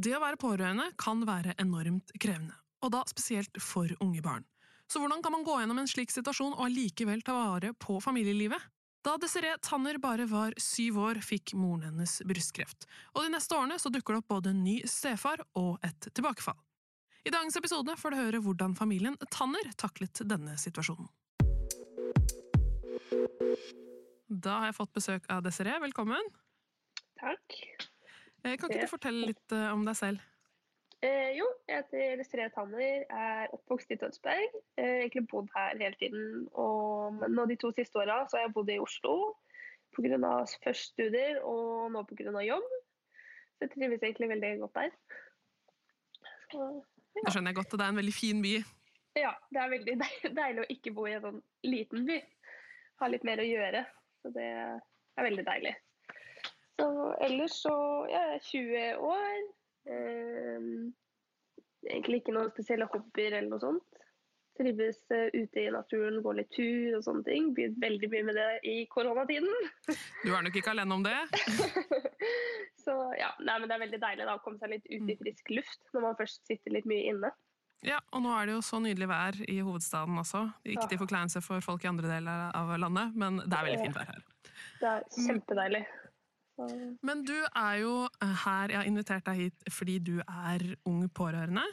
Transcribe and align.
Det 0.00 0.14
å 0.16 0.20
være 0.22 0.38
pårørende 0.40 0.86
kan 1.00 1.26
være 1.28 1.52
enormt 1.60 2.12
krevende, 2.22 2.54
og 2.80 2.92
da 2.94 3.02
spesielt 3.10 3.58
for 3.60 3.90
unge 4.00 4.22
barn. 4.24 4.46
Så 4.88 5.02
hvordan 5.02 5.20
kan 5.22 5.34
man 5.34 5.44
gå 5.44 5.58
gjennom 5.60 5.82
en 5.82 5.90
slik 5.90 6.12
situasjon 6.14 6.54
og 6.54 6.62
allikevel 6.70 7.20
ta 7.26 7.34
vare 7.36 7.74
på 7.76 7.98
familielivet? 8.00 8.62
Da 9.04 9.18
Desiree 9.20 9.58
Tanner 9.60 9.98
bare 10.00 10.24
var 10.30 10.56
syv 10.60 11.02
år, 11.04 11.20
fikk 11.24 11.52
moren 11.58 11.90
hennes 11.90 12.16
brystkreft, 12.24 12.88
og 13.12 13.26
de 13.26 13.34
neste 13.34 13.56
årene 13.56 13.76
så 13.80 13.92
dukker 13.92 14.16
det 14.16 14.22
opp 14.22 14.32
både 14.32 14.54
en 14.54 14.64
ny 14.64 14.78
stefar 14.88 15.44
og 15.60 15.84
et 15.84 16.08
tilbakefall. 16.16 16.56
I 17.28 17.34
dagens 17.34 17.60
episode 17.60 18.00
får 18.00 18.14
du 18.14 18.20
høre 18.22 18.42
hvordan 18.46 18.78
familien 18.78 19.20
Tanner 19.28 19.68
taklet 19.76 20.24
denne 20.24 20.56
situasjonen. 20.56 21.12
Da 24.30 24.62
har 24.62 24.70
jeg 24.70 24.80
fått 24.80 24.96
besøk 24.96 25.28
av 25.28 25.44
Desiree. 25.44 25.76
Velkommen. 25.82 26.36
Takk. 27.20 27.60
Eh, 28.44 28.56
Kan 28.56 28.70
ikke 28.70 28.86
du 28.86 28.90
fortelle 28.90 29.30
litt 29.32 29.52
eh, 29.56 29.68
om 29.72 29.84
deg 29.84 29.96
selv? 29.98 30.26
Eh, 31.00 31.30
jo, 31.32 31.46
jeg 31.68 31.80
heter 31.80 32.18
Desiree 32.20 32.50
Tanner, 32.52 33.04
er 33.08 33.52
oppvokst 33.56 33.92
i 33.94 33.96
Tønsberg. 34.00 34.56
Eh, 34.76 35.06
egentlig 35.06 35.26
bodd 35.30 35.48
her 35.54 35.78
hele 35.80 35.96
tiden. 36.00 36.44
Og, 36.52 37.16
men 37.22 37.40
de 37.48 37.56
to 37.60 37.70
siste 37.76 37.96
åra 38.02 38.18
har 38.26 38.42
jeg 38.44 38.52
bodd 38.56 38.72
i 38.72 38.80
Oslo 38.82 39.14
pga. 39.96 40.18
først 40.64 40.92
studier 40.92 41.40
og 41.42 41.90
nå 41.92 42.04
pga. 42.04 42.44
jobb. 42.44 42.68
Så 43.56 43.64
jeg 43.66 43.72
trives 43.74 44.02
egentlig 44.02 44.28
veldig 44.28 44.52
godt 44.60 44.74
der. 44.74 44.90
Så, 46.52 46.68
Det 47.14 47.32
skjønner 47.32 47.50
jeg 47.50 47.56
godt, 47.56 47.72
og 47.72 47.78
det 47.78 47.86
er 47.86 47.94
en 47.94 48.02
veldig 48.02 48.14
fin 48.14 48.42
by. 48.42 48.54
ja, 49.16 49.32
det 49.50 49.60
er 49.60 49.72
veldig 49.72 49.96
deilig 50.42 50.62
å 50.62 50.70
ikke 50.76 50.92
bo 50.94 51.06
i 51.06 51.16
en 51.16 51.24
sånn 51.24 51.42
liten 51.64 52.04
by. 52.06 52.20
Ha 53.00 53.08
litt 53.08 53.24
mer 53.24 53.40
å 53.40 53.48
gjøre. 53.48 53.86
Så 54.20 54.32
det 54.36 54.48
er 54.52 55.24
veldig 55.24 55.44
deilig. 55.48 55.74
Så 56.80 57.14
ellers 57.26 57.56
så 57.62 57.76
Jeg 58.10 58.34
er 58.34 58.44
20 58.48 59.06
år. 59.12 59.40
Eh, 59.90 60.68
egentlig 61.88 62.20
ikke 62.22 62.34
noen 62.36 62.52
spesielle 62.52 62.88
hobbyer 62.90 63.38
eller 63.38 63.50
noe 63.52 63.62
sånt. 63.62 64.00
Trives 64.58 64.98
eh, 65.14 65.28
ute 65.32 65.62
i 65.62 65.70
naturen, 65.72 66.18
går 66.24 66.40
litt 66.40 66.50
tur 66.56 66.98
og 66.98 67.04
sånne 67.06 67.24
ting. 67.28 67.52
Begynt 67.56 67.78
veldig 67.80 68.10
mye 68.12 68.24
med 68.28 68.40
det 68.40 68.48
i 68.68 68.76
koronatiden. 68.92 69.68
Du 70.24 70.32
er 70.32 70.42
nok 70.44 70.58
ikke 70.60 70.74
alene 70.74 70.98
om 70.98 71.06
det. 71.06 71.16
Så 72.84 72.96
ja, 73.18 73.30
nei, 73.44 73.58
men 73.60 73.68
det 73.68 73.76
er 73.76 73.84
veldig 73.84 74.00
deilig 74.02 74.26
da, 74.26 74.34
å 74.36 74.42
komme 74.44 74.60
seg 74.60 74.72
litt 74.72 74.88
ut 74.88 75.12
i 75.12 75.16
frisk 75.20 75.52
luft 75.52 75.94
når 75.94 76.04
man 76.08 76.18
først 76.18 76.44
sitter 76.48 76.74
litt 76.74 76.88
mye 76.88 77.12
inne. 77.12 77.32
Ja, 77.86 77.96
Og 78.12 78.20
nå 78.24 78.32
er 78.36 78.48
det 78.48 78.58
jo 78.58 78.64
så 78.64 78.76
nydelig 78.82 79.08
vær 79.08 79.36
i 79.48 79.56
hovedstaden 79.64 80.18
også. 80.20 80.42
Ikke 80.68 80.84
til 80.90 81.00
forkleinelse 81.00 81.40
for 81.44 81.64
folk 81.64 81.84
i 81.84 81.88
andre 81.88 82.10
deler 82.10 82.50
av 82.56 82.74
landet, 82.76 83.16
men 83.16 83.40
det 83.40 83.56
er 83.56 83.68
veldig 83.70 83.86
fint 83.86 83.96
vær 83.96 84.10
her. 84.10 84.26
Det 84.80 84.90
er 84.90 85.06
kjempedeilig. 85.16 85.82
Men 87.06 87.22
du 87.26 87.36
er 87.36 87.76
jo 87.82 87.94
her, 88.20 88.72
jeg 88.72 88.80
har 88.80 88.88
invitert 88.88 89.26
deg 89.28 89.44
hit 89.44 89.70
fordi 89.72 89.98
du 89.98 90.16
er 90.20 90.64
ung 90.88 91.04
pårørende. 91.08 91.64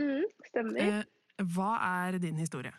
mm, 0.00 0.24
stemmer. 0.50 0.80
Eh, 0.80 1.44
Hva 1.54 1.74
er 2.06 2.18
din 2.22 2.38
historie? 2.38 2.72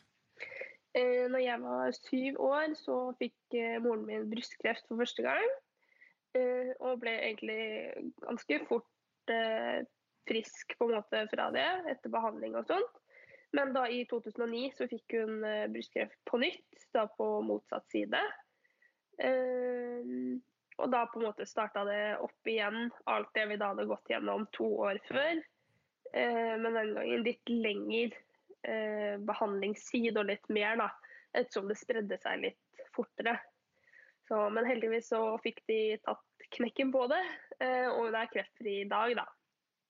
Eh, 0.96 1.28
når 1.28 1.42
jeg 1.44 1.62
var 1.62 1.96
syv 1.98 2.38
år, 2.40 2.76
så 2.80 2.98
fikk 3.20 3.58
eh, 3.60 3.80
moren 3.84 4.06
min 4.08 4.30
brystkreft 4.32 4.88
for 4.88 5.02
første 5.04 5.26
gang. 5.26 5.50
Eh, 6.36 6.72
og 6.80 7.02
ble 7.04 7.12
egentlig 7.18 7.92
ganske 8.24 8.60
fort 8.70 9.32
eh, 9.32 9.84
frisk 10.28 10.78
på 10.80 10.88
en 10.88 10.96
måte 10.98 11.26
fra 11.32 11.50
det, 11.56 11.68
etter 11.92 12.14
behandling 12.14 12.56
og 12.56 12.68
sånt. 12.72 13.02
Men 13.56 13.72
da 13.76 13.86
i 13.92 14.02
2009 14.10 14.72
så 14.76 14.88
fikk 14.92 15.18
hun 15.20 15.44
eh, 15.48 15.68
brystkreft 15.72 16.18
på 16.28 16.40
nytt, 16.44 16.88
da 16.96 17.06
på 17.12 17.30
motsatt 17.46 17.88
side. 17.92 18.24
Og 20.76 20.92
da 20.92 21.06
på 21.08 21.20
en 21.20 21.30
måte 21.30 21.48
starta 21.48 21.86
det 21.88 22.18
opp 22.24 22.50
igjen, 22.50 22.90
alt 23.12 23.32
det 23.38 23.46
vi 23.52 23.58
da 23.60 23.72
hadde 23.72 23.88
gått 23.88 24.12
gjennom 24.12 24.46
to 24.56 24.68
år 24.90 25.00
før. 25.08 25.40
Eh, 26.12 26.54
men 26.60 26.76
den 26.76 26.94
gangen 26.98 27.24
litt 27.24 27.52
lengre 27.52 28.20
eh, 28.68 29.16
behandlingstid 29.24 30.20
og 30.20 30.28
litt 30.32 30.48
mer, 30.52 30.76
da, 30.82 30.90
ettersom 31.36 31.72
det 31.72 31.80
spredde 31.80 32.20
seg 32.22 32.44
litt 32.44 32.86
fortere. 32.96 33.38
Så, 34.28 34.40
men 34.52 34.68
heldigvis 34.68 35.12
så 35.14 35.22
fikk 35.44 35.62
de 35.70 35.80
tatt 36.04 36.48
knekken 36.58 36.92
på 36.92 37.06
det, 37.12 37.22
eh, 37.62 37.88
og 37.92 38.10
hun 38.10 38.20
er 38.20 38.32
kreftfri 38.32 38.82
i 38.82 38.90
dag, 38.90 39.16
da. 39.20 39.28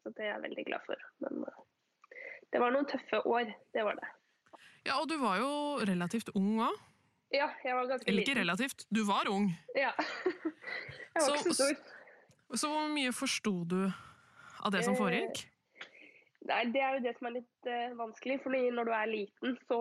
Så 0.03 0.13
det 0.13 0.27
er 0.27 0.35
jeg 0.35 0.45
veldig 0.49 0.65
glad 0.67 0.85
for. 0.85 1.05
Men 1.23 1.45
det 2.53 2.61
var 2.61 2.73
noen 2.75 2.89
tøffe 2.89 3.23
år, 3.25 3.49
det 3.73 3.85
var 3.87 3.97
det. 3.97 4.11
Ja, 4.85 4.99
Og 4.99 5.09
du 5.09 5.17
var 5.17 5.39
jo 5.41 5.49
relativt 5.81 6.29
ung 6.37 6.59
òg. 6.61 6.77
Ja, 7.33 7.49
jeg 7.65 7.73
var 7.75 7.87
ganske 7.89 8.07
Eller 8.07 8.21
ikke 8.21 8.33
liten. 8.35 8.41
relativt, 8.43 8.85
du 8.93 9.01
var 9.07 9.27
ung. 9.31 9.49
Ja. 9.75 9.91
jeg 11.15 11.15
var 11.15 11.21
Så- 11.25 11.35
ikke 11.35 11.53
så 11.53 11.53
stor. 11.53 11.91
Så 12.55 12.69
hvor 12.69 12.87
mye 12.93 13.11
forsto 13.11 13.65
du 13.67 13.79
av 14.63 14.71
det 14.71 14.83
som 14.85 14.93
Eh, 14.93 14.99
foregikk? 14.99 15.45
Nei, 16.45 16.59
det 16.69 16.81
er 16.85 16.93
jo 16.99 17.03
det 17.07 17.15
som 17.17 17.27
er 17.27 17.33
litt 17.39 17.65
uh, 17.67 17.95
vanskelig, 17.97 18.35
for 18.43 18.53
når 18.53 18.85
du 18.85 18.91
er 18.93 19.07
liten, 19.09 19.55
så 19.65 19.79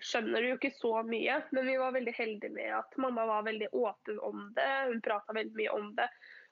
skjønner 0.00 0.40
du 0.44 0.48
jo 0.50 0.58
ikke 0.58 0.72
så 0.76 0.92
mye. 1.08 1.38
Men 1.56 1.66
vi 1.66 1.76
var 1.80 1.92
veldig 1.96 2.14
heldige 2.16 2.52
med 2.52 2.68
at 2.76 2.96
mamma 3.00 3.24
var 3.28 3.46
veldig 3.48 3.70
åpen 3.76 4.20
om 4.24 4.46
det. 4.56 4.68
Hun 4.90 5.00
prata 5.04 5.32
veldig 5.36 5.56
mye 5.56 5.72
om 5.76 5.90
det. 5.96 6.06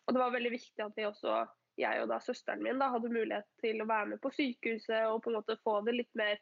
Og 0.07 0.15
det 0.17 0.23
var 0.25 0.33
veldig 0.35 0.53
viktig 0.57 0.85
at 0.85 0.97
vi 0.97 1.05
også, 1.09 1.37
jeg 1.79 2.03
og 2.03 2.09
da 2.09 2.19
søsteren 2.25 2.63
min, 2.65 2.81
da, 2.81 2.89
hadde 2.95 3.13
mulighet 3.13 3.47
til 3.63 3.81
å 3.85 3.89
være 3.89 4.15
med 4.15 4.23
på 4.25 4.33
sykehuset 4.33 5.05
og 5.13 5.21
på 5.25 5.31
en 5.31 5.39
måte 5.39 5.59
få 5.63 5.79
det 5.87 5.95
litt 6.01 6.15
mer 6.19 6.41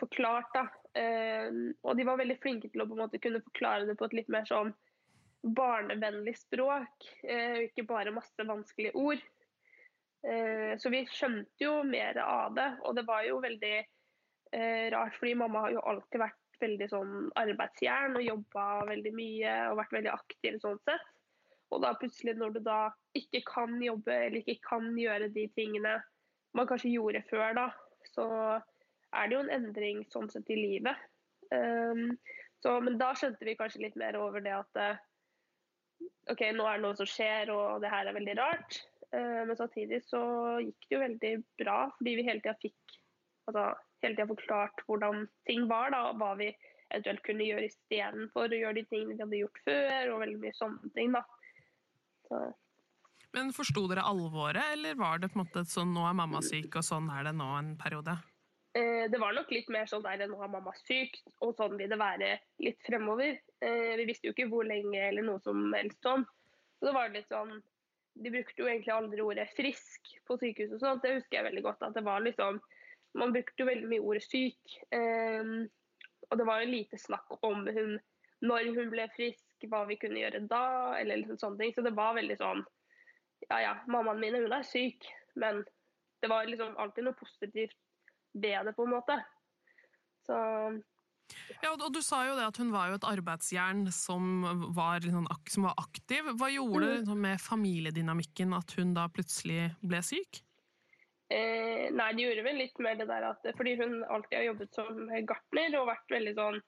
forklart. 0.00 0.52
da. 0.54 0.66
Eh, 0.98 1.48
og 1.82 1.96
de 1.96 2.04
var 2.04 2.20
veldig 2.20 2.38
flinke 2.42 2.68
til 2.68 2.82
å 2.84 2.88
på 2.88 2.96
en 2.96 3.04
måte 3.06 3.20
kunne 3.22 3.42
forklare 3.44 3.86
det 3.88 3.96
på 3.96 4.08
et 4.08 4.16
litt 4.18 4.32
mer 4.32 4.44
sånn 4.48 4.74
barnevennlig 5.42 6.36
språk, 6.38 7.08
eh, 7.24 7.66
ikke 7.66 7.86
bare 7.88 8.14
masse 8.14 8.46
vanskelige 8.46 8.94
ord. 8.94 9.22
Eh, 10.22 10.76
Så 10.78 10.90
vi 10.90 11.02
skjønte 11.06 11.64
jo 11.64 11.82
mer 11.82 12.18
av 12.22 12.54
det, 12.54 12.68
og 12.84 12.94
det 12.96 13.06
var 13.08 13.24
jo 13.26 13.40
veldig 13.42 13.74
eh, 14.52 14.90
rart, 14.92 15.16
fordi 15.18 15.34
mamma 15.34 15.64
har 15.66 15.72
jo 15.72 15.80
alltid 15.80 16.20
vært 16.20 16.38
veldig 16.62 16.88
sånn 16.92 17.14
arbeidsjern 17.40 18.14
og 18.16 18.22
jobba 18.22 18.66
veldig 18.86 19.12
mye 19.16 19.54
og 19.72 19.80
vært 19.80 19.96
veldig 19.96 20.12
aktiv 20.12 20.58
sånn 20.62 20.78
sett. 20.86 21.08
Og 21.72 21.80
da 21.82 21.94
plutselig 21.98 22.36
når 22.36 22.54
du 22.54 22.60
da 22.60 22.80
ikke 23.16 23.40
kan 23.48 23.78
jobbe 23.82 24.12
eller 24.12 24.42
ikke 24.42 24.60
kan 24.68 24.90
gjøre 24.98 25.30
de 25.32 25.48
tingene 25.56 25.96
man 26.52 26.68
kanskje 26.68 26.92
gjorde 26.92 27.24
før, 27.30 27.54
da, 27.56 27.66
så 28.12 28.26
er 29.12 29.28
det 29.28 29.36
jo 29.36 29.42
en 29.44 29.54
endring 29.56 30.04
sånn 30.12 30.30
sett 30.32 30.50
i 30.52 30.58
livet. 30.58 30.98
Um, 31.52 32.16
så, 32.62 32.76
men 32.80 32.98
da 33.00 33.10
skjønte 33.18 33.44
vi 33.46 33.56
kanskje 33.58 33.84
litt 33.84 33.98
mer 33.98 34.16
over 34.20 34.42
det 34.44 34.54
at 34.54 34.78
eh, 34.80 35.00
OK, 36.30 36.44
nå 36.54 36.64
er 36.64 36.78
det 36.78 36.84
noe 36.84 36.96
som 36.98 37.08
skjer, 37.08 37.50
og 37.52 37.82
det 37.82 37.90
her 37.92 38.08
er 38.08 38.16
veldig 38.16 38.36
rart. 38.38 38.80
Uh, 39.12 39.42
Men 39.48 39.56
samtidig 39.58 40.02
så 40.06 40.22
gikk 40.62 40.88
det 40.88 40.96
jo 40.96 41.02
veldig 41.02 41.32
bra, 41.60 41.78
fordi 41.98 42.16
vi 42.18 42.26
hele 42.28 42.40
tida 42.44 42.56
fikk 42.62 42.98
altså, 43.50 43.66
hele 44.04 44.16
tida 44.16 44.28
forklart 44.30 44.84
hvordan 44.86 45.26
ting 45.50 45.66
var, 45.70 45.92
da, 45.94 46.06
og 46.10 46.22
hva 46.22 46.32
vi 46.40 46.52
eventuelt 46.92 47.22
kunne 47.26 47.46
gjøre 47.46 47.68
istedenfor 47.70 48.52
å 48.52 48.58
gjøre 48.62 48.80
de 48.80 48.88
tingene 48.90 49.16
vi 49.16 49.24
hadde 49.24 49.40
gjort 49.42 49.62
før, 49.66 50.12
og 50.14 50.24
veldig 50.24 50.42
mye 50.42 50.58
sånne 50.58 50.92
ting. 50.96 51.14
da. 51.16 51.22
Så, 52.28 52.42
Men 53.36 53.54
Forsto 53.56 53.86
dere 53.90 54.04
alvoret, 54.08 54.76
eller 54.76 54.98
var 55.00 55.22
det 55.22 55.32
på 55.32 55.40
en 55.40 55.44
måte 55.46 55.64
sånn 55.68 55.94
nå 55.96 56.04
er 56.08 56.18
mamma 56.18 56.42
syk, 56.44 56.70
og 56.76 56.86
sånn 56.86 57.08
er 57.12 57.28
det 57.28 57.34
nå 57.38 57.48
en 57.58 57.74
periode? 57.80 58.18
Eh, 58.78 59.10
det 59.10 59.20
var 59.20 59.34
nok 59.36 59.50
litt 59.52 59.68
mer 59.72 59.88
sånn 59.90 60.04
der 60.04 60.24
nå 60.28 60.38
er 60.42 60.52
mamma 60.52 60.72
syk, 60.82 61.18
og 61.44 61.54
sånn 61.58 61.76
vil 61.80 61.90
det 61.92 61.98
være 62.00 62.36
litt 62.64 62.80
fremover. 62.86 63.38
Eh, 63.64 63.92
vi 64.00 64.06
visste 64.08 64.28
jo 64.28 64.34
ikke 64.36 64.48
hvor 64.52 64.66
lenge 64.68 65.00
eller 65.08 65.26
noe 65.26 65.42
som 65.44 65.64
helst 65.76 66.00
sånn. 66.04 66.24
Så 66.78 66.88
det 66.88 66.96
var 66.96 67.14
litt 67.14 67.30
sånn 67.30 67.60
De 68.12 68.28
brukte 68.28 68.60
jo 68.60 68.66
egentlig 68.68 68.92
aldri 68.92 69.22
ordet 69.24 69.46
'frisk' 69.56 70.10
på 70.28 70.36
sykehuset, 70.36 70.82
og 70.84 70.98
det 71.00 71.14
husker 71.14 71.38
jeg 71.38 71.46
veldig 71.46 71.62
godt. 71.64 71.82
at 71.82 71.94
det 71.94 72.04
var 72.04 72.20
liksom 72.20 72.60
Man 73.14 73.32
brukte 73.32 73.62
jo 73.62 73.68
veldig 73.70 73.88
mye 73.88 74.04
ordet 74.04 74.24
'syk'. 74.26 74.76
Eh, 74.92 75.68
og 76.30 76.38
det 76.38 76.46
var 76.46 76.60
jo 76.60 76.72
lite 76.72 76.98
snakk 76.98 77.44
om 77.44 77.66
hun, 77.66 77.98
når 78.42 78.74
hun 78.74 78.90
ble 78.90 79.08
frisk, 79.16 79.64
hva 79.68 79.84
vi 79.88 79.96
kunne 79.96 80.20
gjøre 80.20 80.46
da, 80.48 80.92
eller 80.98 81.22
liksom 81.22 81.38
sånne 81.38 81.58
ting. 81.58 81.72
Så 81.74 81.84
det 81.84 81.96
var 81.96 82.14
veldig 82.18 82.36
sånn 82.36 82.64
Ja 83.50 83.58
ja, 83.58 83.72
mammaen 83.86 84.20
min 84.20 84.34
hun 84.34 84.52
er 84.52 84.62
syk, 84.62 85.08
men 85.34 85.64
det 86.22 86.28
var 86.30 86.46
liksom 86.46 86.76
alltid 86.78 87.04
noe 87.04 87.18
positivt 87.18 87.76
ved 88.32 88.66
det, 88.66 88.74
på 88.76 88.86
en 88.86 88.96
måte. 88.96 89.18
Så 90.26 90.38
Ja, 91.62 91.72
og 91.72 91.92
Du 91.94 92.02
sa 92.04 92.26
jo 92.26 92.36
det 92.36 92.44
at 92.44 92.58
hun 92.60 92.72
var 92.74 92.90
jo 92.90 92.98
et 92.98 93.08
arbeidsjern 93.08 93.86
som 93.94 94.42
var, 94.76 95.00
liksom, 95.00 95.26
som 95.48 95.68
var 95.68 95.78
aktiv. 95.80 96.28
Hva 96.36 96.50
gjorde 96.52 96.86
det 96.86 96.96
liksom, 97.02 97.20
med 97.24 97.40
familiedynamikken 97.40 98.52
at 98.56 98.74
hun 98.76 98.92
da 98.96 99.06
plutselig 99.12 99.70
ble 99.80 100.02
syk? 100.04 100.42
Eh, 101.32 101.88
nei, 101.94 102.10
det 102.12 102.26
gjorde 102.26 102.44
vel 102.44 102.58
litt 102.60 102.82
mer 102.84 102.98
det 102.98 103.06
der 103.08 103.24
at 103.30 103.46
fordi 103.56 103.78
hun 103.80 104.02
alltid 104.04 104.36
har 104.36 104.48
jobbet 104.50 104.76
som 104.76 104.98
gartner 105.28 105.76
og 105.78 105.88
vært 105.88 106.12
veldig 106.12 106.34
sånn 106.36 106.58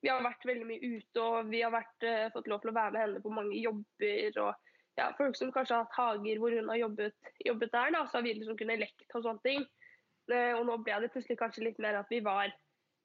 Vi 0.00 0.08
har 0.08 0.22
vært 0.24 0.46
veldig 0.48 0.68
mye 0.68 0.88
ute 0.94 1.24
og 1.24 1.50
vi 1.50 1.60
har 1.60 1.72
vært, 1.74 2.06
eh, 2.06 2.30
fått 2.32 2.48
lov 2.48 2.62
til 2.62 2.70
å 2.70 2.76
være 2.76 2.94
med 2.94 3.02
henne 3.02 3.20
på 3.20 3.34
mange 3.34 3.58
jobber. 3.58 4.38
og 4.44 4.54
ja, 4.96 5.12
Folk 5.18 5.36
som 5.36 5.50
kanskje 5.52 5.74
har 5.74 5.84
hatt 5.84 5.98
hager 5.98 6.38
hvor 6.38 6.54
hun 6.54 6.70
har 6.70 6.78
jobbet, 6.84 7.32
jobbet 7.44 7.72
der, 7.74 7.90
da, 7.96 8.04
så 8.06 8.18
har 8.18 8.24
vi 8.26 8.36
liksom 8.38 8.56
kunnet 8.60 8.80
lekt 8.80 9.16
og 9.18 9.26
sånne 9.26 9.44
ting. 9.44 9.66
Eh, 10.32 10.54
og 10.54 10.66
nå 10.68 10.78
ble 10.84 10.98
det 11.02 11.12
plutselig 11.14 11.38
kanskje 11.40 11.64
litt 11.64 11.78
mer 11.82 12.00
at 12.00 12.10
vi 12.12 12.20
var 12.24 12.52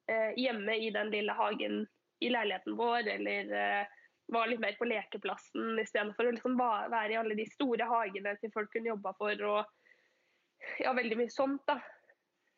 Eh, 0.08 0.32
hjemme 0.36 0.76
i 0.76 0.90
den 0.90 1.10
lille 1.10 1.32
hagen 1.32 1.86
i 2.20 2.28
leiligheten 2.28 2.76
vår, 2.76 3.08
eller 3.08 3.52
eh, 3.56 3.86
var 4.26 4.46
litt 4.46 4.60
mer 4.60 4.76
på 4.76 4.88
lekeplassen 4.88 5.78
istedenfor 5.80 6.28
å 6.28 6.34
liksom 6.36 6.58
være 6.60 7.14
i 7.14 7.16
alle 7.16 7.36
de 7.38 7.46
store 7.48 7.88
hagene 7.88 8.34
til 8.40 8.52
folk 8.52 8.76
hun 8.76 8.90
jobba 8.90 9.14
for. 9.16 9.44
og 9.48 10.84
ja, 10.84 10.92
Veldig 10.92 11.18
mye 11.22 11.32
sånt. 11.32 11.64
da. 11.68 11.78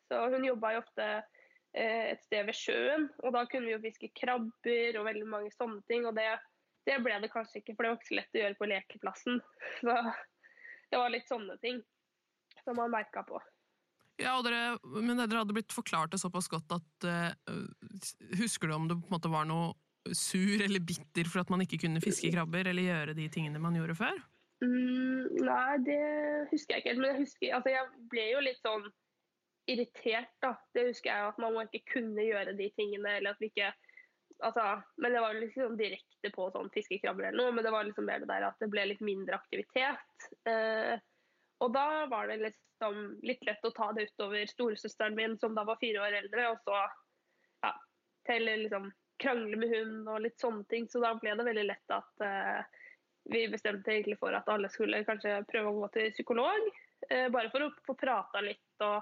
Så 0.07 0.27
Hun 0.35 0.47
jobba 0.47 0.73
jo 0.75 0.83
ofte 0.83 1.07
et 1.77 2.23
sted 2.23 2.47
ved 2.47 2.55
sjøen, 2.55 3.09
og 3.21 3.33
da 3.35 3.43
kunne 3.45 3.67
vi 3.67 3.73
jo 3.75 3.81
fiske 3.83 4.07
krabber 4.17 4.95
og 4.97 5.05
veldig 5.05 5.27
mange 5.29 5.51
sånne 5.53 5.83
ting. 5.91 6.07
og 6.07 6.15
det, 6.15 6.29
det 6.87 6.95
ble 7.03 7.19
det 7.21 7.31
kanskje 7.31 7.61
ikke, 7.61 7.75
for 7.75 7.83
det 7.83 7.91
var 7.91 7.99
ikke 7.99 8.09
så 8.09 8.19
lett 8.19 8.39
å 8.39 8.41
gjøre 8.41 8.59
på 8.59 8.71
lekeplassen. 8.71 9.43
Så 9.81 10.95
det 10.95 10.99
var 11.03 11.11
litt 11.11 11.27
sånne 11.27 11.59
ting 11.63 11.83
som 12.63 12.79
man 12.79 12.91
merka 12.95 13.23
på. 13.27 13.39
Ja, 14.17 14.37
dere, 14.41 14.77
Men 14.83 15.19
dere 15.19 15.43
hadde 15.43 15.53
blitt 15.53 15.73
forklart 15.75 16.13
det 16.13 16.21
såpass 16.21 16.49
godt 16.49 16.71
at 16.73 17.05
uh, 17.05 17.59
Husker 18.39 18.69
du 18.69 18.73
om 18.77 18.87
det 18.89 18.97
på 18.97 19.11
en 19.11 19.17
måte 19.17 19.31
var 19.33 19.45
noe 19.49 19.75
sur 20.15 20.61
eller 20.63 20.79
bitter 20.79 21.27
for 21.27 21.43
at 21.43 21.49
man 21.51 21.61
ikke 21.65 21.81
kunne 21.81 21.99
fiske 21.99 22.31
krabber 22.31 22.69
eller 22.71 22.85
gjøre 22.85 23.15
de 23.17 23.25
tingene 23.33 23.59
man 23.59 23.75
gjorde 23.75 23.97
før? 23.99 24.21
Mm, 24.63 25.43
nei, 25.43 25.73
det 25.85 25.97
husker 26.51 26.77
jeg 26.77 26.81
ikke 26.81 26.93
helt. 26.93 27.01
Men 27.01 27.11
jeg, 27.11 27.25
husker, 27.25 27.51
altså, 27.57 27.73
jeg 27.73 28.07
ble 28.13 28.23
jo 28.31 28.45
litt 28.45 28.61
sånn 28.63 28.87
irritert, 29.67 30.31
da. 30.43 30.53
Det 30.73 30.87
husker 30.89 31.11
jeg 31.11 31.33
at 31.33 31.41
man 31.43 31.59
ikke 31.67 31.83
kunne 31.97 32.23
gjøre 32.23 32.55
de 32.57 32.69
tingene. 32.79 33.17
eller 33.17 33.35
at 33.35 33.43
vi 33.43 33.51
ikke 33.51 33.73
altså, 34.47 34.65
Men 34.95 35.13
det 35.13 35.25
var 35.25 35.41
liksom 35.41 35.77
direkte 35.79 36.31
på 36.33 36.47
sånn 36.55 36.71
fiskekrabber 36.73 37.29
eller 37.29 37.41
noe. 37.41 37.57
Men 37.57 37.67
det 37.67 37.75
var 37.75 37.87
liksom 37.87 38.07
mer 38.07 38.23
det 38.23 38.31
der 38.31 38.47
at 38.49 38.63
det 38.63 38.71
ble 38.71 38.87
litt 38.93 39.03
mindre 39.03 39.37
aktivitet. 39.37 40.27
Uh, 40.47 40.95
og 41.63 41.73
da 41.73 42.05
var 42.11 42.29
det 42.29 42.37
liksom 42.43 42.97
litt 43.25 43.43
lett 43.47 43.65
å 43.65 43.73
ta 43.73 43.89
det 43.97 44.07
utover 44.11 44.45
storesøsteren 44.49 45.15
min, 45.17 45.37
som 45.41 45.55
da 45.57 45.63
var 45.65 45.79
fire 45.81 46.03
år 46.05 46.19
eldre, 46.21 46.51
og 46.53 46.61
så 46.65 46.77
ja, 47.65 47.71
til 48.29 48.45
liksom 48.45 48.91
krangle 49.17 49.57
med 49.57 49.71
hun 49.73 50.07
og 50.07 50.21
litt 50.25 50.39
sånne 50.41 50.65
ting. 50.69 50.87
Så 50.89 51.01
da 51.01 51.15
ble 51.17 51.33
det 51.37 51.47
veldig 51.47 51.65
lett 51.65 51.93
at 51.93 52.25
uh, 52.25 52.61
vi 53.33 53.47
bestemte 53.51 53.91
egentlig 53.93 54.19
for 54.21 54.35
at 54.37 54.49
alle 54.53 54.69
skulle 54.69 55.03
kanskje 55.07 55.39
prøve 55.49 55.71
å 55.71 55.79
gå 55.81 55.91
til 55.95 56.11
psykolog. 56.13 56.67
Uh, 57.09 57.27
bare 57.33 57.51
for 57.53 57.65
å 57.65 57.71
få 57.87 57.97
prata 57.97 58.43
litt. 58.45 58.67
Og 58.85 59.01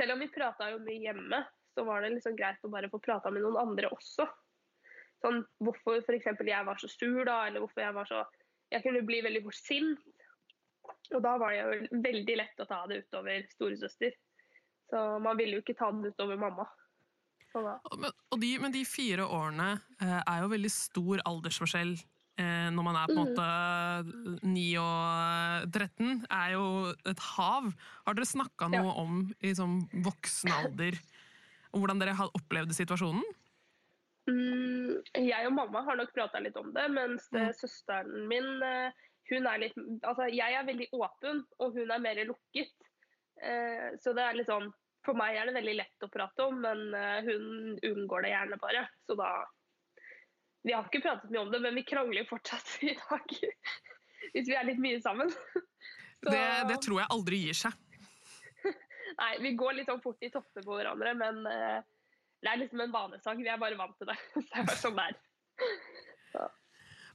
selv 0.00 0.16
om 0.16 0.24
vi 0.24 0.30
prata 0.32 0.70
jo 0.72 0.80
mye 0.86 1.02
hjemme, 1.04 1.42
så 1.76 1.84
var 1.86 2.02
det 2.02 2.14
liksom 2.16 2.38
greit 2.38 2.64
å 2.64 2.72
bare 2.72 2.90
få 2.92 3.02
prata 3.04 3.32
med 3.32 3.44
noen 3.44 3.60
andre 3.60 3.92
også. 3.92 4.26
Sånn 5.20 5.42
hvorfor 5.60 6.00
f.eks. 6.00 6.32
jeg 6.48 6.66
var 6.66 6.80
så 6.80 6.88
sur 6.88 7.20
da, 7.28 7.42
eller 7.46 7.60
hvorfor 7.60 7.84
jeg 7.84 7.96
var 7.96 8.08
så 8.08 8.24
Jeg 8.70 8.84
kunne 8.84 9.02
bli 9.02 9.18
veldig 9.26 9.42
fort 9.44 9.58
sint. 9.58 10.02
Og 11.14 11.22
da 11.24 11.36
var 11.40 11.54
det 11.54 11.62
jo 11.62 12.02
veldig 12.04 12.36
lett 12.38 12.62
å 12.62 12.68
ta 12.68 12.84
det 12.90 13.02
utover 13.04 13.46
storesøster. 13.50 14.14
Så 14.90 15.00
man 15.22 15.38
ville 15.38 15.58
jo 15.58 15.64
ikke 15.64 15.78
ta 15.78 15.90
det 15.94 16.14
utover 16.14 16.38
mamma. 16.38 16.66
Men, 17.50 18.12
de, 18.38 18.50
men, 18.62 18.70
de, 18.70 18.84
fire 18.86 19.26
årene 19.26 19.72
eh, 19.98 20.20
er 20.20 20.42
jo 20.44 20.52
veldig 20.52 20.70
stor 20.70 21.22
aldersforskjell 21.26 21.96
eh, 21.96 22.68
når 22.70 22.86
man 22.86 22.98
er 23.00 23.10
på 23.10 23.16
en 23.16 23.24
mm. 23.24 23.32
måte 23.32 24.46
9 24.46 24.66
og 24.84 25.74
13. 25.74 26.12
er 26.30 26.54
jo 26.54 26.66
et 27.10 27.24
hav. 27.32 27.72
Har 28.06 28.18
dere 28.18 28.30
snakka 28.30 28.70
noe 28.70 28.86
ja. 28.86 28.94
om 29.02 29.24
i 29.42 29.54
sånn 29.58 29.80
voksen 30.06 30.54
alder 30.60 31.00
og 31.70 31.82
hvordan 31.82 32.02
dere 32.02 32.16
har 32.18 32.32
opplevd 32.34 32.74
situasjonen? 32.74 33.22
Mm, 34.30 35.00
jeg 35.16 35.46
og 35.48 35.54
mamma 35.56 35.82
har 35.86 35.98
nok 35.98 36.12
prata 36.14 36.42
litt 36.42 36.58
om 36.58 36.70
det, 36.74 36.86
mens 36.92 37.26
mm. 37.34 37.50
søsteren 37.58 38.26
min 38.30 38.48
eh, 38.66 39.06
hun 39.30 39.46
er 39.46 39.62
litt 39.62 39.78
Altså, 39.78 40.28
jeg 40.32 40.56
er 40.56 40.66
veldig 40.66 40.88
åpen, 40.96 41.42
og 41.62 41.76
hun 41.76 41.90
er 41.94 42.02
mer 42.02 42.22
lukket. 42.28 42.74
Eh, 43.40 43.90
så 44.02 44.14
det 44.16 44.24
er 44.26 44.36
litt 44.36 44.50
sånn 44.50 44.66
For 45.06 45.16
meg 45.16 45.38
er 45.38 45.48
det 45.48 45.56
veldig 45.56 45.76
lett 45.78 46.04
å 46.04 46.10
prate 46.12 46.44
om, 46.44 46.58
men 46.60 46.94
eh, 46.96 47.28
hun 47.28 47.78
unngår 47.88 48.26
det 48.26 48.34
gjerne 48.34 48.60
bare. 48.60 48.84
Så 49.06 49.16
da 49.18 49.30
Vi 50.66 50.74
har 50.76 50.88
ikke 50.88 51.04
pratet 51.06 51.30
mye 51.32 51.44
om 51.46 51.52
det, 51.52 51.62
men 51.64 51.78
vi 51.78 51.86
krangler 51.88 52.28
fortsatt 52.28 52.74
i 52.88 52.96
dag. 52.98 53.38
Hvis 54.34 54.50
vi 54.50 54.56
er 54.58 54.68
litt 54.68 54.82
mye 54.82 55.00
sammen. 55.02 55.32
Så... 56.20 56.28
Det, 56.28 56.42
det, 56.68 56.82
tror 56.84 56.98
jeg 57.00 57.08
aldri 57.14 57.36
gir 57.46 57.56
seg. 57.56 57.78
Nei, 59.22 59.30
vi 59.40 59.54
går 59.56 59.78
litt 59.78 59.88
sånn 59.88 60.02
fort 60.04 60.20
i 60.20 60.28
topper 60.28 60.66
på 60.66 60.76
hverandre, 60.76 61.14
men 61.16 61.40
eh, 61.48 61.78
det 62.44 62.50
er 62.50 62.60
liksom 62.60 62.82
en 62.84 62.92
vanesak. 62.92 63.40
Vi 63.40 63.48
er 63.48 63.60
bare 63.60 63.78
vant 63.80 63.96
til 63.96 64.10
det. 64.10 64.18
Så 64.34 64.42
det 64.44 64.60
er 64.60 64.76
sånn 64.82 64.98
det 64.98 65.06
er. 65.08 65.16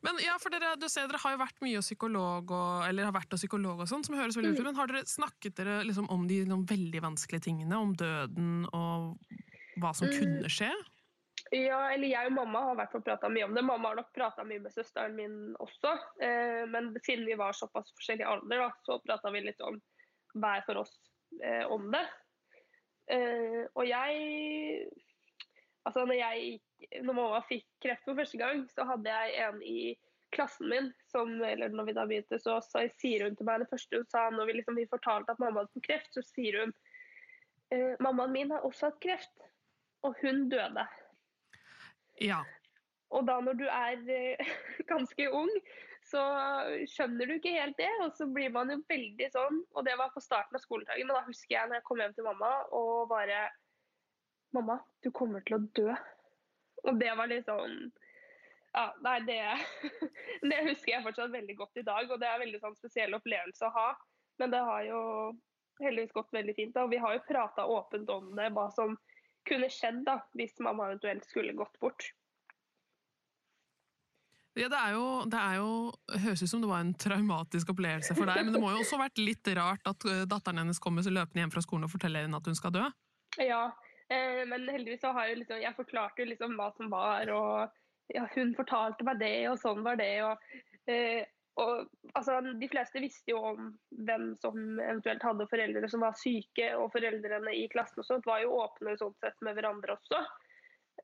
Men 0.06 0.20
ja, 0.24 0.36
for 0.42 0.54
dere, 0.54 0.76
du 0.80 0.88
ser, 0.92 1.08
dere 1.10 1.22
har 1.24 1.36
jo 1.36 1.42
vært 1.42 1.64
mye 1.66 1.82
psykolog 1.84 2.52
og, 2.54 2.86
eller 2.88 3.08
har 3.08 3.16
vært 3.16 3.34
og 3.34 3.42
psykolog 3.42 3.84
og 3.84 3.90
sånn, 3.90 4.06
som 4.06 4.18
høres 4.18 4.38
veldig 4.38 4.54
ut 4.54 4.62
mm. 4.62 4.68
men 4.70 4.80
har 4.80 4.92
dere 4.92 5.06
snakket 5.10 5.58
dere 5.60 5.80
liksom 5.88 6.10
om 6.14 6.28
de 6.30 6.44
noen 6.48 6.66
veldig 6.70 7.02
vanskelige 7.08 7.48
tingene? 7.48 7.80
Om 7.80 7.96
døden 8.00 8.52
og 8.72 9.16
hva 9.82 9.96
som 9.98 10.12
mm. 10.12 10.18
kunne 10.20 10.52
skje? 10.52 10.72
Ja, 11.54 11.80
eller 11.94 12.10
jeg 12.10 12.30
og 12.30 12.34
mamma 12.34 12.62
har 12.70 12.78
hvert 12.80 12.96
prata 13.06 13.30
mye 13.30 13.46
om 13.46 13.54
det. 13.56 13.64
Mamma 13.66 13.92
har 13.92 14.00
nok 14.00 14.14
prata 14.16 14.46
mye 14.48 14.64
med 14.64 14.74
søsteren 14.74 15.18
min 15.18 15.36
også. 15.62 15.94
Eh, 16.26 16.64
men 16.72 16.90
siden 17.06 17.26
vi 17.28 17.38
var 17.38 17.54
såpass 17.54 17.92
forskjellig 17.98 18.26
alder, 18.26 18.64
da, 18.66 18.70
så 18.88 18.98
prata 19.06 19.34
vi 19.36 19.44
litt 19.46 19.62
om 19.66 19.78
hver 20.36 20.66
for 20.66 20.82
oss 20.82 20.96
eh, 21.44 21.64
om 21.72 21.86
det. 21.94 22.06
Eh, 23.14 23.66
og 23.74 23.86
jeg 23.88 24.90
Altså, 25.86 26.02
når 26.10 26.18
jeg 26.18 26.56
når 27.02 27.14
mamma 27.14 27.40
fikk 27.48 27.66
kreft 27.84 28.06
for 28.08 28.18
første 28.18 28.40
gang, 28.42 28.66
så 28.72 28.86
hadde 28.88 29.12
jeg 29.12 29.46
en 29.46 29.62
i 29.64 29.80
klassen 30.36 30.68
min 30.70 30.90
som 31.08 31.32
eller 31.44 31.72
når 31.72 31.88
vi 31.88 31.96
da 31.96 32.04
begynte, 32.10 32.40
så, 32.42 32.58
så 32.66 32.84
sier 33.00 33.24
hun 33.24 33.38
til 33.38 33.48
meg 33.48 33.62
det 33.62 33.70
første 33.72 34.02
hun 34.02 34.10
sa 34.12 34.26
når 34.34 34.50
vi, 34.50 34.58
liksom, 34.60 34.80
vi 34.80 34.90
fortalte 34.92 35.32
at 35.32 35.40
mamma 35.40 35.64
hadde 35.64 35.76
fått 35.78 35.88
kreft, 35.88 36.12
så 36.12 36.24
sier 36.26 36.60
hun 36.64 36.76
eh, 37.72 37.94
mammaen 38.04 38.34
min 38.36 38.52
har 38.52 38.68
også 38.68 38.90
hatt 38.90 39.02
kreft, 39.04 39.48
og 40.06 40.18
hun 40.22 40.48
døde. 40.52 40.86
Ja. 42.22 42.44
Og 43.16 43.28
da 43.28 43.40
når 43.44 43.60
du 43.60 43.66
er 43.70 44.02
eh, 44.12 44.56
ganske 44.92 45.30
ung, 45.32 45.52
så 46.06 46.22
skjønner 46.92 47.30
du 47.30 47.36
ikke 47.38 47.54
helt 47.56 47.78
det. 47.80 47.90
Og 48.06 48.14
så 48.18 48.28
blir 48.30 48.52
man 48.54 48.70
jo 48.70 48.80
veldig 48.90 49.30
sånn. 49.34 49.62
Og 49.74 49.86
det 49.88 49.96
var 49.98 50.14
på 50.14 50.24
starten 50.24 50.58
av 50.58 50.62
skoledagen. 50.62 51.10
Og 51.10 51.18
da 51.18 51.24
husker 51.26 51.56
jeg 51.58 51.70
når 51.70 51.80
jeg 51.80 51.88
kom 51.88 52.04
hjem 52.04 52.14
til 52.18 52.28
mamma 52.30 52.52
og 52.78 53.08
bare 53.12 53.48
Mamma, 54.56 54.78
du 55.04 55.10
kommer 55.12 55.42
til 55.44 55.58
å 55.58 55.66
dø. 55.76 55.94
Og 56.86 57.00
det 57.02 57.14
var 57.18 57.32
sånn 57.46 57.78
Ja, 58.76 58.90
nei, 59.06 59.20
det, 59.28 59.40
det 60.50 60.64
husker 60.70 60.92
jeg 60.92 61.06
fortsatt 61.06 61.34
veldig 61.34 61.56
godt 61.62 61.82
i 61.82 61.86
dag. 61.88 62.10
Og 62.12 62.20
det 62.20 62.28
er 62.28 62.38
en 62.38 62.46
veldig 62.46 62.62
sånn 62.64 62.78
spesiell 62.78 63.16
opplevelse 63.18 63.70
å 63.70 63.76
ha. 63.76 63.90
Men 64.42 64.52
det 64.52 64.64
har 64.68 64.84
jo 64.90 65.02
heldigvis 65.80 66.16
gått 66.16 66.36
veldig 66.36 66.56
fint. 66.58 66.78
Og 66.82 66.92
vi 66.92 67.00
har 67.00 67.16
jo 67.16 67.24
prata 67.28 67.66
åpent 67.72 68.12
om 68.12 68.34
det, 68.36 68.52
hva 68.56 68.68
som 68.76 68.98
kunne 69.48 69.70
skjedd 69.72 70.04
da, 70.08 70.20
hvis 70.36 70.58
mamma 70.66 70.90
eventuelt 70.90 71.26
skulle 71.28 71.56
gått 71.56 71.80
bort. 71.80 72.10
Ja, 74.56 74.70
det 74.72 74.80
er 74.80 74.94
jo, 74.96 75.08
det 75.28 75.40
er 75.40 75.58
jo, 75.60 75.72
høres 76.24 76.42
ut 76.42 76.50
som 76.50 76.62
det 76.64 76.70
var 76.70 76.84
en 76.84 76.94
traumatisk 76.96 77.74
opplevelse 77.74 78.16
for 78.16 78.30
deg, 78.30 78.46
men 78.48 78.56
det 78.56 78.62
må 78.64 78.70
jo 78.72 78.80
også 78.86 78.96
ha 78.96 79.04
vært 79.04 79.20
litt 79.20 79.50
rart 79.58 79.90
at 79.92 80.06
eh, 80.08 80.22
datteren 80.32 80.62
hennes 80.64 80.80
kommer 80.80 81.04
løpende 81.04 81.44
hjem 81.44 81.52
fra 81.52 81.64
skolen 81.66 81.88
og 81.88 81.92
forteller 81.92 82.24
henne 82.24 82.40
at 82.40 82.48
hun 82.48 82.56
skal 82.56 82.72
dø? 82.72 82.86
Ja, 83.44 83.66
men 84.10 84.68
heldigvis 84.70 85.02
så 85.02 85.10
har 85.16 85.32
jeg 85.32 85.40
liksom 85.40 85.62
Jeg 85.64 85.78
forklarte 85.78 86.28
liksom 86.30 86.58
hva 86.60 86.70
som 86.78 86.92
var, 86.94 87.32
og 87.34 88.14
ja, 88.14 88.28
hun 88.36 88.54
fortalte 88.58 89.06
meg 89.08 89.22
det, 89.22 89.38
og 89.50 89.58
sånn 89.62 89.82
var 89.86 89.98
det. 89.98 90.14
og, 90.26 90.44
eh, 90.92 91.24
og 91.62 91.88
altså, 92.14 92.40
De 92.62 92.70
fleste 92.70 93.02
visste 93.02 93.34
jo 93.34 93.42
om 93.52 93.70
hvem 94.06 94.34
som 94.42 94.58
eventuelt 94.78 95.24
hadde 95.26 95.50
foreldre 95.50 95.90
som 95.90 96.04
var 96.06 96.18
syke, 96.20 96.72
og 96.78 96.92
foreldrene 96.94 97.56
i 97.56 97.68
klassen 97.72 98.04
og 98.04 98.10
sånt 98.10 98.28
var 98.30 98.44
jo 98.44 98.58
åpne 98.60 98.98
sånn 99.02 99.16
sett 99.24 99.40
med 99.46 99.58
hverandre 99.58 99.98
også. 99.98 100.22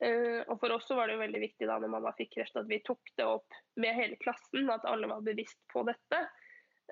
Uh, 0.02 0.42
og 0.48 0.56
For 0.62 0.72
oss 0.74 0.86
så 0.88 0.96
var 0.96 1.10
det 1.10 1.18
jo 1.18 1.22
veldig 1.26 1.42
viktig 1.44 1.68
da 1.68 1.76
når 1.82 1.92
mamma 1.92 2.14
fikk 2.16 2.32
kreft 2.38 2.56
at 2.58 2.70
vi 2.70 2.80
tok 2.86 3.10
det 3.20 3.26
opp 3.28 3.58
med 3.82 3.98
hele 3.98 4.16
klassen, 4.22 4.70
at 4.72 4.88
alle 4.88 5.10
var 5.12 5.26
bevisst 5.26 5.60
på 5.74 5.84
dette. 5.90 6.22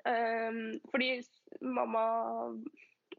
Um, 0.04 0.76
fordi 0.92 1.14
mamma 1.64 2.04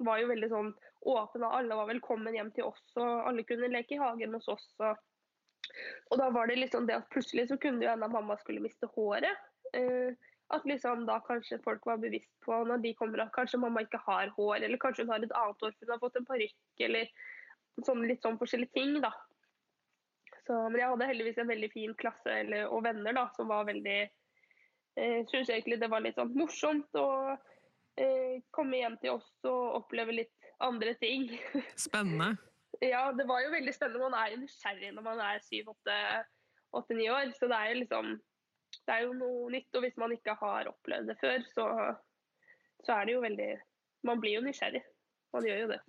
var 0.05 0.21
jo 0.21 0.31
veldig 0.31 0.49
sånn 0.51 0.73
åpen, 1.11 1.45
og 1.45 1.55
alle 1.57 1.77
var 1.77 1.89
velkommen 1.89 2.35
hjem 2.35 2.51
til 2.55 2.67
oss. 2.69 2.83
og 2.97 3.29
Alle 3.29 3.45
kunne 3.47 3.71
leke 3.71 3.95
i 3.95 4.01
hagen 4.01 4.35
hos 4.37 4.49
oss. 4.51 4.67
Og, 4.81 4.99
og 6.11 6.19
da 6.21 6.29
var 6.33 6.51
det 6.51 6.59
liksom 6.59 6.89
det 6.89 6.99
at 6.99 7.09
plutselig 7.13 7.47
så 7.49 7.57
kunne 7.61 7.81
det 7.81 7.87
jo 7.87 7.93
hende 7.93 8.09
at 8.09 8.15
mamma 8.15 8.37
skulle 8.41 8.63
miste 8.63 8.89
håret. 8.95 9.47
Eh, 9.77 10.13
at 10.51 10.65
liksom 10.67 11.05
da 11.07 11.19
kanskje 11.23 11.61
folk 11.63 11.85
var 11.87 12.01
bevisst 12.01 12.31
på 12.45 12.55
når 12.67 12.81
de 12.83 12.93
kommer 12.99 13.23
at 13.23 13.31
kanskje 13.35 13.59
mamma 13.61 13.85
ikke 13.85 14.01
har 14.05 14.33
hår, 14.35 14.57
eller 14.59 14.81
kanskje 14.81 15.05
hun 15.05 15.13
har 15.13 15.23
et 15.23 15.35
annet 15.39 15.63
hår 15.63 15.75
for 15.77 15.85
hun 15.85 15.93
har 15.95 16.01
fått 16.01 16.17
en 16.19 16.27
parykk, 16.27 16.57
eller 16.87 17.11
sånn, 17.87 18.01
litt 18.09 18.25
sånn 18.25 18.39
forskjellige 18.41 18.75
ting. 18.75 18.97
da. 19.03 19.13
Så, 20.47 20.57
men 20.57 20.79
jeg 20.81 20.89
hadde 20.91 21.07
heldigvis 21.07 21.39
en 21.39 21.51
veldig 21.51 21.69
fin 21.71 21.93
klasse 21.95 22.33
eller, 22.43 22.67
og 22.67 22.83
venner 22.83 23.15
da, 23.15 23.27
som 23.37 23.47
var 23.51 23.67
veldig 23.69 23.99
eh, 24.01 25.19
Syns 25.29 25.51
egentlig 25.53 25.77
det 25.79 25.91
var 25.91 26.03
litt 26.03 26.17
sånn 26.17 26.33
morsomt 26.35 26.99
eh, 26.99 27.35
komme 28.55 28.79
hjem 28.79 28.97
til 29.01 29.17
oss 29.17 29.29
og 29.49 29.81
oppleve 29.81 30.15
litt 30.15 30.51
andre 30.63 30.93
ting. 31.01 31.27
Spennende. 31.87 32.35
ja, 32.81 33.09
det 33.17 33.27
var 33.29 33.43
jo 33.43 33.53
veldig 33.53 33.73
spennende. 33.75 34.03
Man 34.09 34.17
er 34.17 34.33
jo 34.33 34.41
nysgjerrig 34.43 34.93
når 34.95 35.07
man 35.07 35.23
er 35.25 35.41
syv, 35.45 35.73
åtte, 35.73 35.97
åtte-ni 36.77 37.09
år. 37.11 37.33
Så 37.37 37.49
det 37.51 37.57
er 37.57 37.73
jo 37.73 37.79
liksom 37.83 38.13
Det 38.71 38.93
er 38.95 39.01
jo 39.03 39.13
noe 39.13 39.51
nytt. 39.51 39.69
Og 39.75 39.85
hvis 39.85 39.97
man 39.99 40.15
ikke 40.15 40.37
har 40.39 40.69
opplevd 40.71 41.11
det 41.11 41.17
før, 41.21 41.43
så, 41.53 41.67
så 42.85 42.99
er 42.99 43.07
det 43.07 43.17
jo 43.17 43.23
veldig 43.25 43.53
Man 44.07 44.21
blir 44.21 44.39
jo 44.39 44.45
nysgjerrig. 44.45 44.83
Man 45.35 45.45
gjør 45.47 45.65
jo 45.65 45.73
det. 45.75 45.81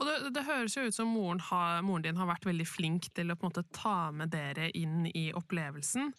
Og 0.00 0.06
det, 0.08 0.34
det, 0.34 0.44
høres 0.46 0.76
jo 0.76 0.86
ut 0.88 0.96
som 0.96 1.10
moren, 1.12 1.40
har, 1.50 1.82
moren, 1.84 2.04
din 2.06 2.16
har 2.16 2.30
vært 2.30 2.46
veldig 2.48 2.64
flink 2.66 3.10
til 3.14 3.30
å 3.30 3.36
på 3.36 3.44
en 3.44 3.50
måte 3.52 3.64
ta 3.76 4.10
med 4.14 4.32
dere 4.32 4.70
inn 4.78 5.04
i 5.12 5.28
opplevelsen. 5.36 6.12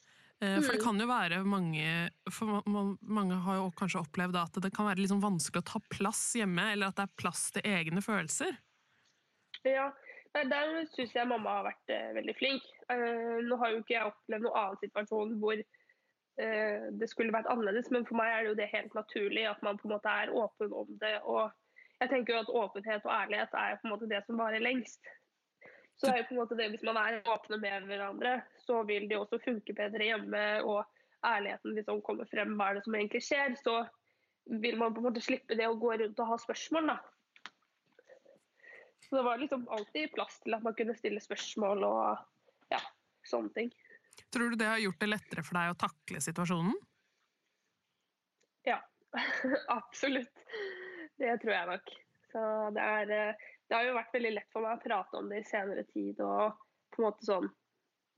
Eh, 0.44 0.60
for 0.62 0.74
det 0.74 0.82
mm. 0.82 0.86
kan 0.86 1.00
jo 1.00 1.08
være 1.08 1.42
mange 1.48 1.90
for 2.34 2.64
Mange 2.68 3.40
har 3.46 3.60
jo 3.62 3.70
kanskje 3.80 4.02
opplevd 4.02 4.40
at 4.42 4.60
det 4.64 4.74
kan 4.76 4.90
være 4.90 5.04
liksom 5.04 5.22
vanskelig 5.24 5.64
å 5.64 5.70
ta 5.74 5.84
plass 5.94 6.24
hjemme, 6.40 6.66
eller 6.74 6.92
at 6.92 7.00
det 7.00 7.06
er 7.08 7.22
plass 7.22 7.46
til 7.56 7.70
egne 7.70 8.04
følelser? 8.04 8.58
Ja, 9.64 9.88
der 10.34 10.74
syns 10.92 11.14
jeg 11.16 11.30
mamma 11.30 11.60
har 11.60 11.70
vært 11.70 11.96
eh, 11.96 12.12
veldig 12.18 12.36
flink. 12.40 12.68
Eh, 12.92 13.40
nå 13.48 13.60
har 13.62 13.72
jo 13.72 13.82
ikke 13.84 13.96
jeg 13.96 14.12
opplevd 14.12 14.48
noen 14.48 14.62
annen 14.66 14.84
situasjon 14.84 15.40
hvor 15.44 15.64
det 16.34 17.06
skulle 17.12 17.30
vært 17.30 17.46
annerledes, 17.46 17.92
men 17.94 18.08
for 18.10 18.18
meg 18.18 18.32
er 18.34 18.40
det 18.42 18.48
jo 18.48 18.56
det 18.58 18.66
helt 18.72 18.96
naturlig 18.98 19.44
at 19.46 19.60
man 19.62 19.78
på 19.78 19.86
en 19.86 19.92
måte 19.92 20.10
er 20.10 20.32
åpen 20.34 20.72
om 20.74 20.88
det. 20.98 21.20
og 21.30 21.52
jeg 22.02 22.10
tenker 22.10 22.34
jo 22.34 22.40
at 22.42 22.50
åpenhet 22.64 23.06
og 23.06 23.14
ærlighet 23.14 23.54
er 23.54 23.76
på 23.78 23.86
en 23.86 23.94
måte 23.94 24.10
det 24.10 24.24
som 24.26 24.42
varer 24.42 24.64
lengst. 24.66 25.12
Så 26.04 26.12
er 26.12 26.20
jo 26.20 26.28
på 26.28 26.36
en 26.36 26.42
måte 26.42 26.58
det, 26.60 26.68
Hvis 26.74 26.84
man 26.84 27.00
er 27.00 27.22
åpne 27.32 27.58
med 27.62 27.86
hverandre, 27.88 28.34
så 28.66 28.82
vil 28.88 29.08
det 29.08 29.16
også 29.18 29.40
funke 29.44 29.76
bedre 29.78 30.10
hjemme. 30.10 30.44
Og 30.68 30.84
ærligheten 31.24 31.78
liksom 31.78 32.02
kommer 32.04 32.28
frem, 32.28 32.58
hva 32.60 32.70
er 32.70 32.80
det 32.80 32.84
som 32.88 32.98
egentlig 33.00 33.24
skjer, 33.24 33.56
så 33.64 33.78
vil 34.60 34.76
man 34.80 34.92
på 34.92 35.00
en 35.00 35.08
måte 35.08 35.24
slippe 35.24 35.56
det 35.56 35.70
å 35.70 35.80
gå 35.80 35.94
rundt 36.02 36.20
og 36.20 36.32
ha 36.34 36.40
spørsmål. 36.44 36.92
da. 36.92 36.98
Så 39.08 39.16
det 39.16 39.24
var 39.24 39.40
liksom 39.40 39.64
alltid 39.72 40.12
plass 40.12 40.42
til 40.44 40.58
at 40.58 40.64
man 40.68 40.76
kunne 40.76 40.96
stille 40.98 41.24
spørsmål 41.24 41.88
og 41.88 42.74
ja, 42.74 42.82
sånne 43.30 43.56
ting. 43.56 43.72
Tror 44.34 44.52
du 44.52 44.60
det 44.60 44.68
har 44.68 44.84
gjort 44.84 45.00
det 45.00 45.10
lettere 45.10 45.44
for 45.46 45.60
deg 45.60 45.72
å 45.72 45.80
takle 45.86 46.22
situasjonen? 46.24 46.76
Ja, 48.68 48.80
absolutt. 49.80 50.44
Det 51.22 51.36
tror 51.44 51.54
jeg 51.56 51.70
nok. 51.72 51.94
Så 52.34 52.44
det, 52.74 52.84
er, 52.84 53.12
eh, 53.14 53.50
det 53.74 53.80
har 53.80 53.88
jo 53.88 53.94
vært 53.98 54.14
veldig 54.14 54.32
lett 54.36 54.52
for 54.54 54.62
meg 54.62 54.76
å 54.78 54.82
prate 54.84 55.18
om 55.18 55.30
det 55.32 55.40
i 55.42 55.46
senere 55.50 55.84
tid. 55.90 56.20
Og 56.22 56.60
på 56.94 57.02
en 57.02 57.08
måte 57.08 57.26
sånn 57.26 57.48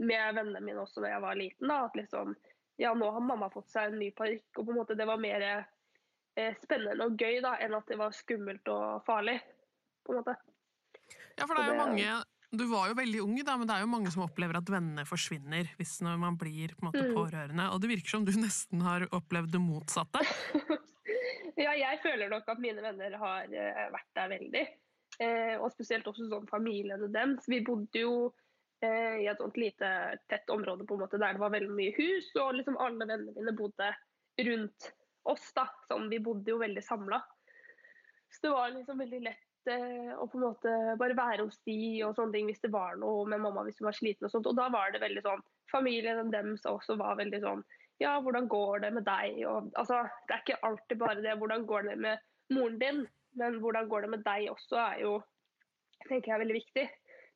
med 0.03 0.35
vennene 0.35 0.59
mine 0.59 0.81
også 0.81 0.99
da 0.99 1.13
jeg 1.13 1.23
var 1.23 1.37
liten. 1.39 1.69
da, 1.71 1.77
at 1.87 1.95
liksom, 1.95 2.33
ja, 2.81 2.91
nå 2.91 3.07
har 3.15 3.23
mamma 3.23 3.47
fått 3.53 3.71
seg 3.71 3.87
en 3.87 4.01
ny 4.01 4.09
parykk. 4.17 4.49
Og 4.57 4.65
på 4.65 4.73
en 4.73 4.79
måte 4.81 4.99
det 4.99 5.07
var 5.07 5.21
mer 5.23 5.45
eh, 5.47 6.57
spennende 6.59 7.07
og 7.07 7.15
gøy 7.15 7.39
da, 7.45 7.55
enn 7.63 7.77
at 7.79 7.87
det 7.87 8.01
var 8.03 8.11
skummelt 8.17 8.67
og 8.67 9.07
farlig. 9.07 9.37
på 10.03 10.11
en 10.11 10.19
måte. 10.19 10.35
Ja, 11.39 11.47
for 11.47 11.55
det 11.55 11.63
er 11.63 11.71
jo 11.71 11.83
mange 11.85 12.15
du 12.55 12.63
var 12.71 12.87
jo 12.87 12.95
veldig 12.95 13.19
ung, 13.23 13.39
da, 13.43 13.55
men 13.59 13.67
det 13.67 13.75
er 13.75 13.83
jo 13.83 13.89
mange 13.91 14.11
som 14.13 14.21
opplever 14.23 14.55
at 14.59 14.69
vennene 14.71 15.03
forsvinner 15.07 15.67
hvis 15.75 15.97
når 16.05 16.19
man 16.21 16.37
blir 16.39 16.71
på 16.75 16.85
en 16.85 16.87
måte, 16.87 17.03
mm. 17.03 17.15
pårørende. 17.15 17.65
Og 17.73 17.81
det 17.83 17.89
virker 17.91 18.15
som 18.15 18.27
du 18.27 18.31
nesten 18.43 18.83
har 18.83 19.07
opplevd 19.15 19.55
det 19.55 19.63
motsatte. 19.63 20.25
Ja, 21.55 21.71
jeg 21.71 22.01
føler 22.03 22.27
nok 22.27 22.49
at 22.51 22.59
mine 22.59 22.81
venner 22.83 23.13
har 23.15 23.47
uh, 23.47 23.83
vært 23.93 24.09
der 24.17 24.31
veldig. 24.33 24.63
Uh, 25.15 25.55
og 25.61 25.69
spesielt 25.71 26.07
også 26.09 26.27
sånn 26.27 26.49
familiene 26.49 27.07
deres. 27.11 27.47
Vi 27.47 27.61
bodde 27.65 28.01
jo 28.01 28.15
eh, 28.83 29.21
i 29.23 29.29
et 29.31 29.39
sånt 29.39 29.55
lite, 29.57 29.87
tett 30.27 30.51
område 30.51 30.83
på 30.87 30.97
en 30.97 31.05
måte 31.05 31.19
der 31.21 31.37
det 31.37 31.43
var 31.43 31.53
veldig 31.53 31.71
mye 31.71 31.95
hus, 31.95 32.27
og 32.41 32.57
liksom 32.57 32.75
alle 32.83 33.07
vennene 33.07 33.35
mine 33.35 33.55
bodde 33.55 33.93
rundt 34.49 34.91
oss. 35.31 35.47
da, 35.55 35.69
sånn, 35.87 36.09
Vi 36.11 36.19
bodde 36.19 36.51
jo 36.51 36.59
veldig 36.61 36.83
samla. 36.83 37.21
Så 38.33 38.47
det 38.47 38.53
var 38.57 38.73
liksom 38.75 38.99
veldig 38.99 39.23
lett 39.29 39.41
å 39.65 40.27
på 40.29 40.37
en 40.37 40.43
måte 40.43 40.71
bare 40.99 41.15
være 41.17 41.45
hos 41.47 41.55
de 41.65 42.03
og 42.05 42.11
sånne 42.13 42.35
ting 42.35 42.49
hvis 42.51 42.61
det 42.61 42.69
var 42.69 42.99
noe 43.01 43.23
med 43.25 43.41
mamma 43.41 43.63
hvis 43.65 43.79
hun 43.79 43.87
var 43.87 43.97
sliten 43.97 44.27
og 44.27 44.33
sånt. 44.33 44.49
Og 44.51 44.57
da 44.59 44.67
var 44.69 44.91
det 44.93 45.01
veldig 45.01 45.23
sånn 45.25 45.41
Familien 45.71 46.29
deres 46.29 46.67
også 46.69 46.93
var 46.99 47.17
veldig 47.17 47.39
sånn 47.41 47.63
ja, 48.03 48.19
hvordan 48.21 48.47
går 48.51 48.83
det 48.83 48.91
med 48.97 49.05
deg? 49.07 49.39
Og, 49.49 49.71
altså, 49.79 50.03
det 50.27 50.35
er 50.35 50.43
ikke 50.43 50.63
alltid 50.67 50.99
bare 51.01 51.23
det 51.23 51.37
hvordan 51.39 51.65
går 51.65 51.87
det 51.89 51.95
med 52.03 52.23
moren 52.53 52.77
din, 52.81 52.99
men 53.39 53.59
hvordan 53.63 53.89
går 53.91 54.05
det 54.05 54.11
med 54.15 54.25
deg 54.25 54.49
også 54.51 54.79
er 54.81 55.03
jo 55.03 55.13
tenker 56.05 56.31
jeg 56.31 56.35
er 56.37 56.43
veldig 56.43 56.57
viktig. 56.57 56.85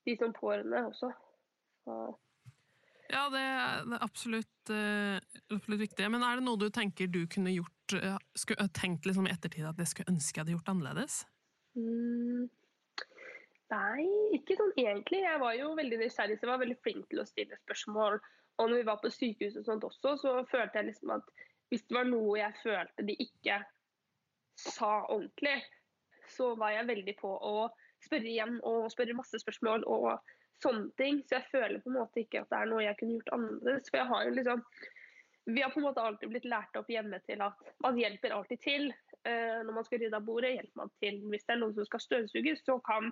De 0.08 0.15
som 0.20 0.34
pårørende 0.36 0.82
også. 0.88 1.10
Så. 1.84 1.96
Ja, 3.10 3.24
det 3.34 3.41
er, 3.41 3.84
det 3.89 3.98
er 3.98 4.06
absolutt, 4.06 4.72
uh, 4.72 5.18
absolutt, 5.50 5.82
viktig. 5.82 6.08
Men 6.13 6.24
er 6.25 6.39
det 6.39 6.46
noe 6.46 6.60
du 6.62 6.70
tenker 6.74 7.10
du 7.10 7.24
kunne 7.32 7.53
gjort 7.56 7.96
uh, 7.98 8.20
skulle, 8.38 8.70
tenkt 8.77 9.10
liksom 9.10 9.27
i 9.27 9.34
ettertid 9.34 9.68
at 9.68 9.82
jeg 9.82 9.91
skulle 9.91 10.13
ønske 10.13 10.38
jeg 10.38 10.46
hadde 10.46 10.56
gjort 10.56 10.72
annerledes? 10.72 11.22
Mm, 11.79 12.46
nei, 13.74 14.06
ikke 14.38 14.60
sånn 14.60 14.75
egentlig. 14.77 15.24
Jeg 15.25 15.41
var 15.41 15.58
jo 15.58 15.74
veldig 15.79 16.03
nysgjerrig, 16.03 16.38
så 16.38 16.48
jeg 16.48 16.53
var 16.53 16.63
veldig 16.63 16.79
flink 16.86 17.10
til 17.10 17.24
å 17.24 17.27
stille 17.29 17.60
spørsmål 17.65 18.22
og 18.60 18.70
når 18.70 18.82
vi 18.82 18.88
var 18.89 19.00
på 19.00 19.12
sykehus 19.13 19.58
og 19.60 19.65
sånt 19.65 19.86
også, 19.88 20.15
så 20.20 20.32
følte 20.51 20.82
jeg 20.82 20.89
liksom 20.89 21.13
at 21.15 21.27
hvis 21.72 21.86
det 21.88 21.96
var 21.96 22.08
noe 22.10 22.39
jeg 22.39 22.58
følte 22.63 23.06
de 23.08 23.15
ikke 23.24 23.60
sa 24.60 24.89
ordentlig, 25.06 25.56
så 26.39 26.53
var 26.60 26.74
jeg 26.75 26.88
veldig 26.89 27.15
på 27.19 27.31
å 27.36 27.55
spørre 28.00 28.31
igjen 28.31 28.60
og 28.67 28.88
spørre 28.93 29.17
masse 29.17 29.41
spørsmål 29.41 29.84
og 29.91 30.13
sånne 30.63 30.88
ting. 31.00 31.22
Så 31.27 31.39
jeg 31.39 31.51
føler 31.51 31.81
på 31.84 31.91
en 31.91 32.00
måte 32.00 32.24
ikke 32.24 32.43
at 32.43 32.51
det 32.51 32.62
er 32.62 32.72
noe 32.72 32.86
jeg 32.86 32.98
kunne 33.00 33.17
gjort 33.17 33.36
annerledes. 33.36 33.91
For 33.91 34.01
jeg 34.01 34.12
har 34.13 34.25
jo 34.27 34.38
liksom 34.39 34.63
Vi 35.50 35.62
har 35.63 35.72
på 35.74 35.79
en 35.79 35.88
måte 35.88 36.01
alltid 36.05 36.29
blitt 36.29 36.46
lært 36.46 36.75
opp 36.77 36.89
hjemme 36.91 37.17
til 37.25 37.39
at 37.41 37.69
man 37.81 37.98
hjelper 37.98 38.36
alltid 38.36 38.60
til. 38.62 38.91
Uh, 39.25 39.63
når 39.65 39.72
man 39.79 39.86
skal 39.88 40.01
rydde 40.03 40.19
av 40.19 40.27
bordet, 40.27 40.51
hjelper 40.53 40.81
man 40.84 40.91
til. 41.01 41.15
Hvis 41.31 41.48
det 41.48 41.55
er 41.55 41.62
noen 41.63 41.74
som 41.74 41.88
skal 41.88 42.03
støvsuges, 42.03 42.62
så 42.67 42.75
kan 42.86 43.10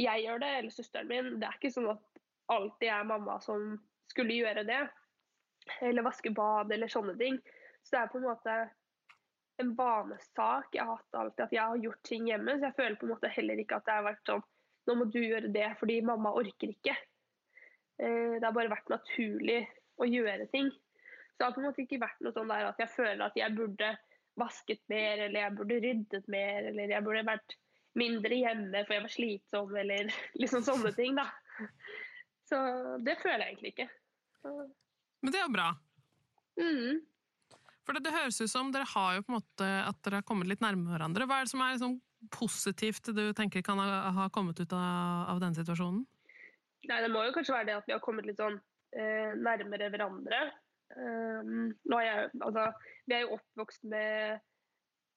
jeg 0.00 0.24
gjøre 0.24 0.40
det, 0.40 0.52
eller 0.60 0.72
søsteren 0.72 1.10
min. 1.10 1.28
Det 1.42 1.48
er 1.50 1.58
ikke 1.58 1.72
sånn 1.74 1.90
at 1.92 2.22
alltid 2.54 2.88
er 2.94 3.10
mamma 3.10 3.36
som 3.44 3.74
skulle 4.08 4.38
gjøre 4.38 4.64
det. 4.64 4.80
Eller 5.84 6.06
vaske 6.06 6.32
bad 6.32 6.72
eller 6.72 6.88
sånne 6.88 7.16
ting. 7.20 7.36
Så 7.82 7.96
det 7.96 8.00
er 8.00 8.12
på 8.14 8.22
en 8.22 8.28
måte 8.30 8.56
en 9.62 9.72
vanesak 9.76 10.74
jeg 10.76 10.84
hatt 10.88 11.18
alltid, 11.18 11.44
at 11.46 11.54
jeg 11.56 11.62
har 11.62 11.82
gjort 11.84 12.02
ting 12.04 12.28
hjemme. 12.28 12.58
Så 12.58 12.68
jeg 12.68 12.76
føler 12.76 12.98
på 13.00 13.08
en 13.08 13.14
måte 13.14 13.32
heller 13.32 13.62
ikke 13.62 13.80
at 13.80 13.88
det 13.88 13.98
har 13.98 14.06
vært 14.06 14.30
sånn 14.30 14.44
nå 14.86 14.94
må 14.94 15.06
du 15.10 15.18
gjøre 15.18 15.50
det 15.50 15.66
fordi 15.80 15.98
mamma 16.06 16.30
orker 16.38 16.70
ikke. 16.70 16.94
Eh, 17.98 18.36
det 18.38 18.44
har 18.44 18.54
bare 18.54 18.70
vært 18.70 18.92
naturlig 18.92 19.64
å 19.98 20.06
gjøre 20.06 20.46
ting. 20.52 20.68
Så 20.70 21.38
det 21.38 21.46
har 21.46 21.56
på 21.56 21.62
en 21.62 21.68
måte 21.68 21.82
ikke 21.84 22.02
vært 22.02 22.20
noe 22.24 22.34
sånn 22.36 22.52
der 22.52 22.68
at 22.68 22.82
jeg 22.82 22.92
føler 22.94 23.24
at 23.26 23.38
jeg 23.38 23.56
burde 23.56 23.92
vasket 24.38 24.82
mer, 24.92 25.24
eller 25.26 25.40
jeg 25.40 25.56
burde 25.58 25.80
ryddet 25.82 26.28
mer, 26.32 26.68
eller 26.70 26.92
jeg 26.92 27.04
burde 27.04 27.24
vært 27.26 27.56
mindre 27.96 28.38
hjemme 28.38 28.82
for 28.84 28.94
jeg 28.94 29.04
var 29.06 29.14
slitsom, 29.14 29.76
eller 29.82 30.12
liksom 30.42 30.64
sånne 30.64 30.92
ting, 30.96 31.18
da. 31.18 31.26
Så 32.46 32.58
det 33.02 33.16
føler 33.22 33.42
jeg 33.42 33.56
egentlig 33.56 33.74
ikke. 33.74 33.88
Så. 34.42 34.54
Men 35.24 35.34
det 35.34 35.40
er 35.40 35.46
jo 35.48 35.54
bra. 35.56 35.70
Mm. 36.60 37.00
For 37.86 37.94
det, 37.94 38.02
det, 38.08 38.14
høres 38.16 38.40
ut 38.42 38.50
som 38.50 38.72
dere 38.74 38.88
har 38.90 39.16
jo 39.16 39.24
på 39.24 39.32
en 39.32 39.38
måte 39.38 39.70
at 39.86 39.98
dere 40.02 40.20
har 40.20 40.26
kommet 40.26 40.50
litt 40.50 40.62
nærme 40.64 40.90
hverandre. 40.90 41.28
Hva 41.28 41.38
er 41.38 41.46
det 41.46 41.52
som 41.52 41.62
er 41.62 41.76
liksom 41.76 41.96
positivt 42.34 43.12
du 43.14 43.24
tenker 43.36 43.62
kan 43.62 43.78
ha, 43.78 44.10
ha 44.16 44.26
kommet 44.34 44.58
ut 44.58 44.72
av, 44.74 45.30
av, 45.30 45.40
denne 45.42 45.54
situasjonen? 45.58 46.02
Nei, 46.90 47.00
Det 47.04 47.12
må 47.14 47.22
jo 47.26 47.34
kanskje 47.36 47.54
være 47.54 47.68
det 47.70 47.76
at 47.78 47.88
vi 47.88 47.94
har 47.94 48.02
kommet 48.02 48.26
litt 48.26 48.42
sånn 48.42 48.58
eh, 48.98 49.32
nærmere 49.38 49.90
hverandre. 49.94 50.42
Um, 50.96 51.72
nå 51.86 51.98
er 51.98 52.06
jeg, 52.06 52.28
altså, 52.46 52.66
vi 53.06 53.16
er 53.16 53.24
jo 53.24 53.38
oppvokst 53.38 53.86
med 53.90 54.38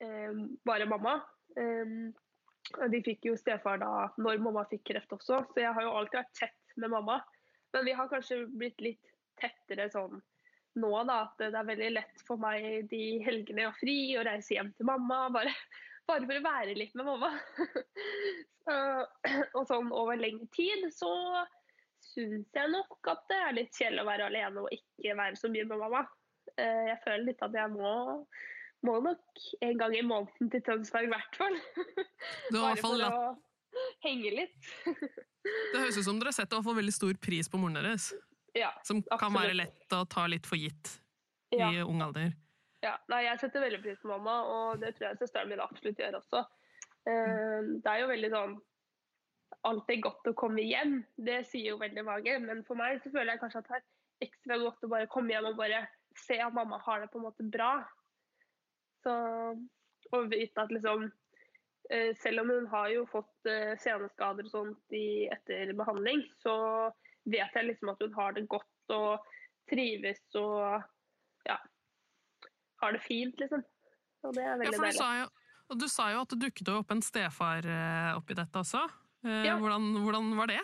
um, 0.05 0.45
bare 0.65 0.87
mamma. 0.89 1.19
Um, 1.57 2.09
de 2.93 3.01
fikk 3.05 3.29
jo 3.29 3.37
stefar 3.37 3.81
da 3.81 4.09
når 4.21 4.41
mamma 4.43 4.65
fikk 4.69 4.85
kreft 4.91 5.13
også, 5.15 5.41
så 5.49 5.61
jeg 5.61 5.73
har 5.73 5.85
jo 5.85 5.93
alltid 5.97 6.21
vært 6.21 6.35
tett 6.37 6.75
med 6.81 6.93
mamma. 6.93 7.19
Men 7.73 7.85
vi 7.85 7.95
har 7.97 8.09
kanskje 8.11 8.43
blitt 8.49 8.81
litt 8.81 9.13
tettere 9.41 9.87
sånn 9.93 10.21
nå, 10.79 10.91
da. 11.07 11.21
At 11.25 11.41
det 11.41 11.51
er 11.53 11.69
veldig 11.69 11.91
lett 11.95 12.25
for 12.27 12.41
meg 12.41 12.89
de 12.91 13.03
helgene 13.25 13.65
jeg 13.65 13.71
har 13.71 13.79
fri, 13.79 13.99
å 14.17 14.25
reise 14.27 14.57
hjem 14.57 14.73
til 14.77 14.89
mamma. 14.89 15.21
Bare, 15.33 15.53
bare 16.09 16.27
for 16.27 16.41
å 16.41 16.45
være 16.45 16.77
litt 16.77 16.93
med 16.99 17.09
mamma. 17.09 17.31
så, 18.65 18.77
og 19.55 19.65
sånn 19.69 19.89
over 19.95 20.19
lengre 20.19 20.49
tid 20.55 20.85
så 20.95 21.11
syns 22.09 22.47
jeg 22.55 22.71
nok 22.71 23.11
at 23.11 23.25
det 23.29 23.41
er 23.43 23.57
litt 23.57 23.75
kjedelig 23.75 24.05
å 24.05 24.07
være 24.07 24.29
alene 24.29 24.63
og 24.63 24.71
ikke 24.73 25.17
være 25.19 25.39
så 25.39 25.51
mye 25.51 25.67
med 25.67 25.81
mamma. 25.81 26.05
Eh, 26.55 26.85
jeg 26.91 27.01
føler 27.03 27.27
litt 27.27 27.43
at 27.45 27.55
jeg 27.55 27.73
må, 27.73 27.91
må 28.87 28.95
nok 29.05 29.43
en 29.65 29.77
gang 29.81 29.97
i 29.97 30.05
måneden 30.05 30.51
til 30.53 30.63
Tønsberg 30.65 31.09
i 31.09 31.13
hvert 31.13 31.39
fall. 31.39 31.59
Bare 32.55 32.79
for 32.79 33.05
å 33.05 33.13
henge 34.05 34.35
litt. 34.41 34.71
Det 35.39 35.79
høres 35.79 35.97
ut 35.97 36.05
som 36.05 36.17
dere 36.19 36.33
setter 36.35 36.63
veldig 36.65 36.93
stor 36.93 37.15
pris 37.21 37.47
på 37.49 37.59
moren 37.61 37.79
deres. 37.79 38.09
Ja, 38.57 38.71
som 38.87 39.01
kan 39.03 39.17
absolutt. 39.17 39.41
være 39.41 39.57
lett 39.59 39.95
å 39.95 40.03
ta 40.09 40.25
litt 40.31 40.47
for 40.49 40.57
gitt 40.59 40.95
i 41.53 41.59
ja. 41.59 41.69
ung 41.85 42.01
alder. 42.05 42.31
Ja, 42.83 42.95
Nei, 43.11 43.25
jeg 43.25 43.41
setter 43.41 43.65
veldig 43.65 43.81
pris 43.83 43.99
på 44.01 44.09
mamma, 44.09 44.39
og 44.47 44.81
det 44.81 44.93
tror 44.95 45.09
jeg 45.09 45.19
søsteren 45.19 45.51
min 45.51 45.61
absolutt 45.63 45.99
gjør 45.99 46.19
også. 46.21 46.43
Uh, 47.09 47.75
det 47.83 47.91
er 47.91 48.01
jo 48.03 48.11
veldig 48.11 48.31
sånn 48.33 48.57
alltid 49.67 50.03
godt 50.05 50.29
å 50.31 50.35
komme 50.39 50.63
hjem. 50.63 50.99
Det 51.17 51.41
sier 51.49 51.73
jo 51.73 51.81
veldig 51.81 52.05
mange. 52.07 52.37
Men 52.43 52.61
for 52.67 52.79
meg 52.79 53.01
så 53.03 53.11
føler 53.11 53.33
jeg 53.33 53.41
kanskje 53.43 53.63
at 53.63 53.71
det 53.71 53.79
er 53.79 54.29
ekstra 54.29 54.59
godt 54.61 54.85
å 54.85 54.91
bare 54.91 55.09
komme 55.11 55.33
hjem 55.33 55.49
og 55.51 55.59
bare 55.59 55.83
se 56.19 56.39
at 56.43 56.55
mamma 56.55 56.79
har 56.85 57.03
det 57.03 57.11
på 57.11 57.19
en 57.19 57.27
måte 57.27 57.47
bra. 57.51 57.73
Så 59.03 59.15
og 60.15 60.31
vite 60.31 60.63
at 60.63 60.71
liksom 60.73 61.05
eh, 61.91 62.15
Selv 62.19 62.43
om 62.43 62.49
hun 62.53 62.67
har 62.71 62.89
jo 62.93 63.05
fått 63.09 63.49
eh, 63.49 63.75
seneskader 63.81 64.47
og 64.47 64.53
sånt 64.53 64.95
i, 64.95 65.27
etter 65.31 65.73
behandling, 65.77 66.23
så 66.41 66.55
vet 67.31 67.57
jeg 67.57 67.67
liksom 67.69 67.91
at 67.93 68.01
hun 68.03 68.15
har 68.17 68.35
det 68.37 68.47
godt 68.51 68.95
og 68.95 69.27
trives 69.69 70.21
og 70.39 70.81
ja, 71.47 71.57
har 72.81 72.95
det 72.95 73.03
fint, 73.05 73.37
liksom. 73.41 73.61
Og 74.25 74.33
det 74.35 74.43
er 74.43 74.57
veldig 74.59 74.73
ja, 74.73 74.81
deilig. 74.83 75.21
Jo, 75.21 75.29
og 75.69 75.79
du 75.79 75.87
sa 75.91 76.09
jo 76.13 76.23
at 76.25 76.33
det 76.33 76.41
dukket 76.47 76.73
opp 76.73 76.91
en 76.91 77.05
stefar 77.05 77.67
eh, 77.69 78.11
oppi 78.17 78.35
dette 78.37 78.63
også. 78.63 78.81
Ja. 79.23 79.57
Hvordan, 79.59 79.91
hvordan 80.03 80.29
var 80.39 80.49
det? 80.51 80.59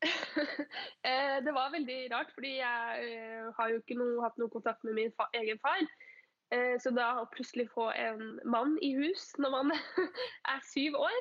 det 1.46 1.52
var 1.54 1.72
veldig 1.72 1.98
rart, 2.12 2.30
fordi 2.34 2.56
jeg 2.58 3.50
har 3.56 3.72
jo 3.72 3.80
ikke 3.82 3.96
noe, 3.98 4.20
hatt 4.24 4.38
noe 4.40 4.52
kontakt 4.52 4.84
med 4.86 4.96
min 4.96 5.12
fa 5.16 5.28
egen 5.38 5.60
far. 5.62 5.82
Eh, 6.50 6.76
så 6.82 6.90
da 6.94 7.12
å 7.20 7.28
plutselig 7.30 7.68
få 7.70 7.90
en 7.94 8.40
mann 8.50 8.74
i 8.82 8.90
hus 8.96 9.28
når 9.38 9.52
man 9.54 9.74
er 10.52 10.64
syv 10.66 10.98
år 10.98 11.20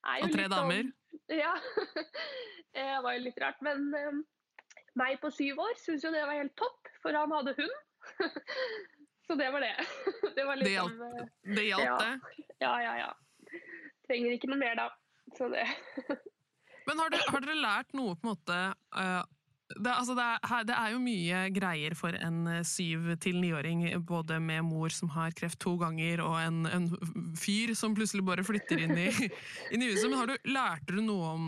Og 0.00 0.32
tre 0.32 0.46
litt 0.46 0.52
damer. 0.52 0.88
Sånn, 0.88 1.38
ja. 1.40 1.54
Det 2.74 2.86
var 3.02 3.16
jo 3.16 3.22
litt 3.24 3.40
rart. 3.42 3.58
Men 3.66 3.88
um, 3.90 4.20
meg 4.98 5.18
på 5.22 5.30
syv 5.34 5.60
år 5.62 5.74
syns 5.82 6.04
jo 6.06 6.12
det 6.14 6.22
var 6.22 6.38
helt 6.38 6.54
topp, 6.58 6.90
for 7.02 7.16
han 7.16 7.32
hadde 7.34 7.56
hund. 7.58 7.78
Så 9.26 9.36
det 9.38 9.50
var 9.54 9.62
det. 9.62 9.74
Det, 10.36 10.44
var 10.44 10.56
liksom, 10.56 10.94
det 10.98 11.06
hjalp, 11.06 11.34
det? 11.44 11.62
Hjalp, 11.62 12.02
ja. 12.02 12.36
Ja, 12.58 12.72
ja, 12.82 12.94
ja. 12.98 13.60
Trenger 14.08 14.34
ikke 14.34 14.50
noe 14.50 14.58
mer 14.58 14.78
da. 14.78 14.86
Så 15.36 15.46
det. 15.52 15.66
Men 16.88 16.98
har 16.98 17.12
dere, 17.12 17.26
har 17.30 17.44
dere 17.44 17.58
lært 17.60 17.92
noe 17.94 18.16
på 18.18 18.26
en 18.26 18.30
måte 18.32 18.56
uh, 18.96 19.22
det, 19.80 19.92
altså 19.92 20.14
det, 20.16 20.24
er, 20.24 20.64
det, 20.68 20.76
er, 20.76 20.92
jo 20.94 21.00
mye 21.02 21.40
greier 21.56 21.96
for 21.98 22.16
en 22.16 22.40
eh, 22.50 22.62
syv- 22.66 23.14
til 23.22 23.40
niåring, 23.42 23.84
både 24.06 24.38
med 24.42 24.64
mor 24.68 24.92
som 24.94 25.10
har 25.14 25.34
kreft 25.36 25.60
to 25.62 25.76
ganger, 25.80 26.22
og 26.24 26.36
en, 26.40 26.62
en 26.68 26.88
fyr 27.38 27.74
som 27.78 27.96
plutselig 27.96 28.24
bare 28.26 28.44
flytter 28.46 28.84
inn 28.86 28.96
i, 28.98 29.08
inn 29.72 29.84
i, 29.84 29.90
huset. 29.92 30.08
Men 30.10 30.20
har 30.22 30.32
du, 30.32 30.50
lærte 30.52 30.96
du 30.96 31.02
noe 31.04 31.34
om 31.34 31.46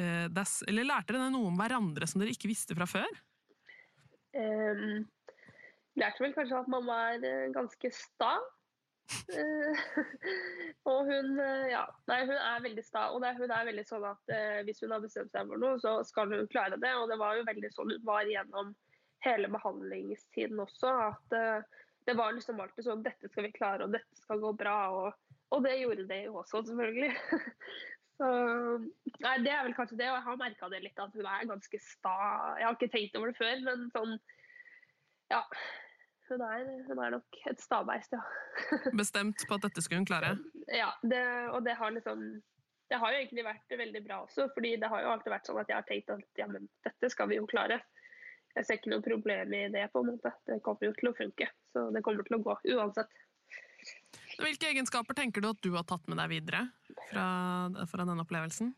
eh, 0.00 0.26
des, 0.32 0.58
eller 0.70 0.88
lærte 0.88 1.16
dere 1.16 1.30
noe 1.34 1.52
om 1.52 1.60
hverandre 1.60 2.08
som 2.08 2.22
dere 2.22 2.34
ikke 2.36 2.50
visste 2.50 2.76
fra 2.78 2.88
før? 2.90 3.22
Um, 4.36 5.06
lærte 5.96 6.24
vel 6.24 6.34
kanskje 6.36 6.60
at 6.60 6.70
mamma 6.72 7.00
er 7.14 7.24
eh, 7.24 7.48
ganske 7.56 7.92
sta. 7.94 8.34
Eh, 9.06 9.84
og 10.90 11.06
hun, 11.06 11.38
eh, 11.40 11.66
ja, 11.72 11.84
nei, 12.10 12.20
hun 12.26 12.36
er 12.36 12.64
veldig 12.64 12.84
sta. 12.84 13.08
Og 13.14 13.22
det, 13.22 13.34
hun 13.38 13.52
er 13.52 13.68
veldig 13.70 13.86
sånn 13.88 14.06
at 14.08 14.34
eh, 14.34 14.60
hvis 14.66 14.82
hun 14.84 14.94
har 14.94 15.02
bestemt 15.04 15.32
seg 15.34 15.50
for 15.50 15.62
noe, 15.62 15.80
så 15.82 15.96
skal 16.08 16.32
hun 16.32 16.50
klare 16.52 16.78
det. 16.82 16.92
Og 16.98 17.10
det 17.10 17.18
var 17.20 17.38
jo 17.38 17.48
veldig 17.48 17.72
sånn 17.74 17.94
hun 17.94 18.06
var 18.06 18.30
gjennom 18.30 18.74
hele 19.26 19.50
behandlingstiden 19.52 20.62
også. 20.62 20.92
At 21.10 21.36
eh, 21.36 21.82
det 22.06 22.14
var 22.18 22.34
liksom 22.36 22.62
alltid 22.62 22.86
sånn 22.86 23.04
dette 23.06 23.30
skal 23.30 23.48
vi 23.48 23.54
klare, 23.56 23.86
og 23.86 23.94
dette 23.96 24.22
skal 24.22 24.42
gå 24.42 24.54
bra. 24.58 24.78
Og, 24.94 25.36
og 25.54 25.66
det 25.66 25.76
gjorde 25.80 26.08
det 26.10 26.22
jo 26.26 26.40
også, 26.42 26.64
selvfølgelig. 26.68 27.12
så 28.18 28.30
nei, 28.78 29.36
det 29.44 29.52
er 29.52 29.66
vel 29.66 29.76
kanskje 29.78 30.00
det. 30.00 30.10
Og 30.10 30.18
jeg 30.18 30.28
har 30.28 30.42
merka 30.42 30.70
det 30.72 30.82
litt, 30.84 31.02
at 31.02 31.14
hun 31.14 31.26
er 31.26 31.50
ganske 31.50 31.82
sta. 31.82 32.16
Jeg 32.60 32.68
har 32.68 32.78
ikke 32.78 32.94
tenkt 32.94 33.18
over 33.18 33.32
det 33.32 33.40
før, 33.40 33.66
men 33.66 33.90
sånn 33.94 34.16
ja, 35.32 35.40
hun 36.30 36.42
er, 36.42 36.68
hun 36.88 37.00
er 37.02 37.14
nok 37.16 37.40
et 37.50 37.62
stabeist, 37.62 38.14
ja. 38.14 38.22
Bestemt 39.00 39.46
på 39.48 39.58
at 39.58 39.66
dette 39.66 39.84
skulle 39.84 40.02
hun 40.02 40.08
klare? 40.08 40.36
Ja, 40.72 40.90
det, 41.02 41.22
og 41.54 41.64
det 41.66 41.76
har 41.78 41.92
liksom 41.94 42.22
Det 42.90 42.98
har 43.02 43.12
jo 43.12 43.18
egentlig 43.18 43.44
vært 43.46 43.76
veldig 43.78 44.02
bra 44.06 44.22
også, 44.24 44.48
fordi 44.54 44.76
det 44.82 44.90
har 44.90 45.02
jo 45.02 45.12
alltid 45.12 45.32
vært 45.34 45.48
sånn 45.48 45.60
at 45.62 45.70
jeg 45.70 45.78
har 45.80 45.86
tenkt 45.88 46.12
at 46.14 46.40
ja, 46.40 46.46
men 46.50 46.68
dette 46.86 47.10
skal 47.10 47.30
vi 47.30 47.40
jo 47.40 47.48
klare. 47.50 47.80
Jeg 48.56 48.64
ser 48.64 48.78
ikke 48.78 48.92
noe 48.92 49.04
problem 49.04 49.54
i 49.58 49.64
det, 49.74 49.88
på 49.92 50.00
en 50.00 50.12
måte. 50.14 50.30
Det 50.48 50.60
kommer 50.64 50.86
jo 50.86 50.92
til 50.96 51.10
å 51.10 51.16
funke. 51.18 51.48
Så 51.74 51.88
det 51.92 52.02
kommer 52.06 52.24
til 52.24 52.38
å 52.38 52.44
gå 52.46 52.54
uansett. 52.76 53.18
Hvilke 54.38 54.70
egenskaper 54.70 55.18
tenker 55.18 55.42
du 55.42 55.50
at 55.50 55.60
du 55.66 55.72
har 55.74 55.84
tatt 55.88 56.06
med 56.08 56.20
deg 56.22 56.30
videre 56.30 56.62
fra, 57.10 57.26
fra 57.90 58.06
denne 58.06 58.22
opplevelsen? 58.24 58.70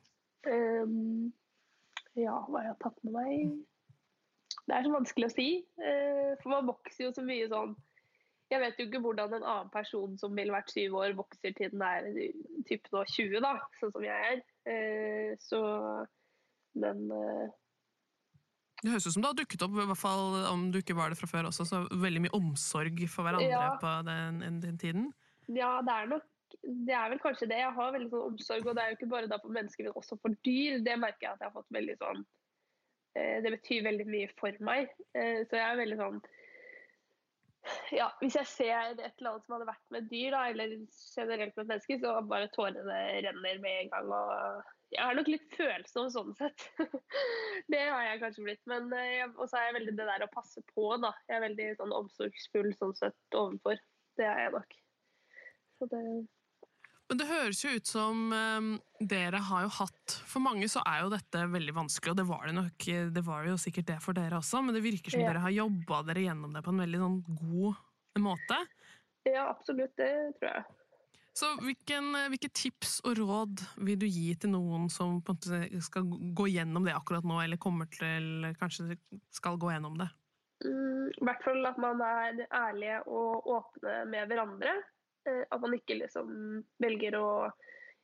Um, 0.48 1.28
ja, 2.18 2.34
hva 2.48 2.64
jeg 2.64 2.72
har 2.72 2.80
tatt 2.82 2.98
med 3.04 3.14
meg 3.14 3.44
det 4.68 4.76
er 4.76 4.84
så 4.84 4.94
vanskelig 4.94 5.28
å 5.28 5.34
si. 5.34 5.50
Eh, 5.80 6.32
for 6.42 6.52
man 6.52 6.68
vokser 6.68 7.06
jo 7.06 7.12
så 7.16 7.24
mye 7.24 7.48
sånn 7.50 7.76
Jeg 8.48 8.62
vet 8.62 8.78
jo 8.80 8.86
ikke 8.88 9.00
hvordan 9.04 9.34
en 9.36 9.44
annen 9.44 9.70
person 9.72 10.14
som 10.20 10.36
ville 10.36 10.54
vært 10.54 10.72
syv 10.72 10.94
år, 10.96 11.16
vokser 11.16 11.52
til 11.56 11.72
den 11.74 11.82
er 11.84 12.06
typ 12.68 12.86
nå 12.94 13.02
20, 13.04 13.42
da, 13.44 13.54
sånn 13.80 13.92
som 13.92 14.06
jeg 14.06 14.28
er. 14.32 14.44
Eh, 14.68 15.32
så 15.40 15.60
Men 16.78 17.10
eh, 17.12 17.56
det 18.78 18.92
høres 18.92 19.08
ut 19.08 19.12
som 19.16 19.24
det 19.24 19.30
har 19.32 19.38
dukket 19.40 19.62
opp, 19.66 19.74
i 19.74 19.86
hvert 19.90 19.98
fall 19.98 20.36
om 20.52 20.68
du 20.70 20.78
ikke 20.78 20.94
var 20.94 21.10
det 21.10 21.18
fra 21.18 21.26
før 21.26 21.48
også, 21.48 21.64
så 21.66 21.80
veldig 21.98 22.20
mye 22.24 22.36
omsorg 22.38 23.00
for 23.10 23.26
hverandre 23.26 23.50
ja. 23.50 23.72
på 23.82 23.94
den, 24.06 24.60
den, 24.62 24.76
tiden? 24.78 25.08
Ja, 25.50 25.80
det 25.82 25.96
er 25.96 26.12
nok 26.12 26.28
det 26.62 26.94
er 26.94 27.10
vel 27.10 27.20
kanskje 27.20 27.48
det. 27.50 27.58
Jeg 27.60 27.74
har 27.76 27.90
veldig 27.92 28.08
sånn 28.12 28.28
omsorg, 28.30 28.68
og 28.70 28.76
det 28.76 28.84
er 28.84 28.92
jo 28.92 28.96
ikke 28.96 29.10
bare 29.10 29.28
da 29.28 29.36
for 29.42 29.52
mennesker, 29.52 29.84
men 29.84 29.98
også 29.98 30.16
for 30.22 30.36
dyr. 30.46 30.78
Det 30.86 30.94
merker 31.00 31.26
jeg 31.26 31.34
at 31.34 31.42
jeg 31.42 31.50
har 31.50 31.56
fått 31.58 31.74
veldig 31.74 31.96
sånn 32.00 32.22
det 33.44 33.52
betyr 33.56 33.86
veldig 33.86 34.06
mye 34.08 34.30
for 34.38 34.64
meg. 34.64 34.90
Eh, 35.14 35.44
så 35.48 35.58
jeg 35.58 35.64
er 35.64 35.80
veldig 35.82 35.98
sånn 36.00 36.20
ja, 37.92 38.06
Hvis 38.22 38.38
jeg 38.38 38.48
ser 38.48 38.94
et 38.94 39.02
eller 39.18 39.34
annet 39.34 39.44
som 39.44 39.54
hadde 39.56 39.68
vært 39.68 39.92
med 39.92 40.08
dyr, 40.08 40.32
da, 40.32 40.42
eller 40.48 40.74
generelt 40.94 41.58
med 41.58 41.70
mennesker, 41.72 42.00
så 42.00 42.14
bare 42.30 42.50
tårene 42.54 42.98
renner 43.26 43.60
med 43.64 43.82
en 43.82 43.92
gang. 43.92 44.12
og 44.14 44.94
Jeg 44.94 45.02
er 45.04 45.18
nok 45.18 45.28
litt 45.28 45.58
følsom 45.58 46.08
sånn 46.14 46.32
sett. 46.38 46.64
det 47.74 47.82
har 47.82 48.06
jeg 48.06 48.22
kanskje 48.22 48.46
blitt. 48.46 48.64
Men 48.70 48.88
også 48.94 49.50
så 49.52 49.60
er 49.60 49.68
jeg 49.68 49.78
veldig 49.80 49.96
det 50.00 50.08
der 50.14 50.24
å 50.24 50.32
passe 50.32 50.64
på. 50.72 50.88
da. 51.02 51.12
Jeg 51.28 51.36
er 51.36 51.44
veldig 51.44 51.68
sånn 51.82 51.94
omsorgsfull 51.98 52.72
sånn 52.78 52.96
sett 53.02 53.36
overfor. 53.36 53.84
Det 54.16 54.24
er 54.30 54.46
jeg 54.46 54.56
nok. 54.56 54.78
Så 55.76 55.92
det 55.92 56.02
men 57.08 57.20
det 57.20 57.28
høres 57.28 57.60
jo 57.64 57.72
ut 57.72 57.88
som 57.88 58.32
um, 58.32 58.72
dere 59.00 59.40
har 59.48 59.64
jo 59.64 59.70
hatt 59.78 60.16
For 60.28 60.44
mange 60.44 60.68
så 60.68 60.82
er 60.84 61.04
jo 61.04 61.12
dette 61.12 61.44
veldig 61.50 61.74
vanskelig, 61.76 62.12
og 62.12 62.18
det 62.20 62.26
var 62.28 62.48
det 62.48 62.56
nok, 62.58 62.88
det 63.16 63.24
var 63.24 63.46
jo 63.48 63.58
sikkert 63.60 63.88
det 63.92 64.00
for 64.04 64.16
dere 64.18 64.40
også, 64.40 64.60
men 64.64 64.76
det 64.76 64.84
virker 64.84 65.14
som 65.14 65.24
ja. 65.24 65.30
dere 65.30 65.44
har 65.46 65.54
jobba 65.54 66.02
dere 66.10 66.26
gjennom 66.26 66.56
det 66.56 66.64
på 66.66 66.74
en 66.74 66.82
veldig 66.84 67.04
sånn 67.04 67.22
god 67.28 68.20
måte. 68.24 68.58
Ja, 69.28 69.48
absolutt. 69.48 69.94
Det 69.96 70.10
tror 70.38 70.50
jeg. 70.50 70.66
Så 71.38 71.48
hvilken, 71.62 72.10
Hvilke 72.32 72.48
tips 72.50 72.96
og 73.06 73.18
råd 73.20 73.60
vil 73.86 73.98
du 74.00 74.06
gi 74.10 74.32
til 74.40 74.50
noen 74.50 74.88
som 74.90 75.20
skal 75.22 76.08
gå 76.34 76.48
gjennom 76.50 76.86
det 76.88 76.96
akkurat 76.96 77.26
nå, 77.26 77.38
eller 77.44 77.60
kommer 77.62 77.86
til 77.94 78.48
kanskje 78.58 78.98
skal 79.34 79.60
gå 79.60 79.70
gjennom 79.70 80.00
det? 80.00 80.08
Mm, 80.66 81.06
I 81.14 81.28
hvert 81.28 81.44
fall 81.46 81.68
at 81.70 81.78
man 81.78 82.02
er 82.02 82.42
ærlige 82.48 83.02
og 83.06 83.46
åpne 83.54 84.00
med 84.10 84.32
hverandre. 84.32 84.74
Eh, 85.28 85.44
at 85.50 85.60
man 85.60 85.76
ikke 85.76 85.98
liksom 85.98 86.30
velger 86.82 87.18
å 87.18 87.28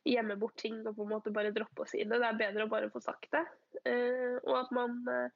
gjemme 0.05 0.37
bort 0.37 0.59
ting 0.61 0.83
og 0.83 0.99
på 0.99 1.07
en 1.07 1.15
måte 1.15 1.33
bare 1.33 1.55
droppe 1.55 1.85
å 1.85 1.89
si 1.89 2.03
det. 2.05 2.19
Det 2.21 2.29
er 2.29 2.41
bedre 2.41 2.67
å 2.67 2.73
bare 2.73 2.91
få 2.93 3.01
sagt 3.05 3.31
det. 3.33 3.45
Eh, 3.89 4.37
og 4.43 4.55
at 4.59 4.75
man 4.77 5.01
eh, 5.11 5.33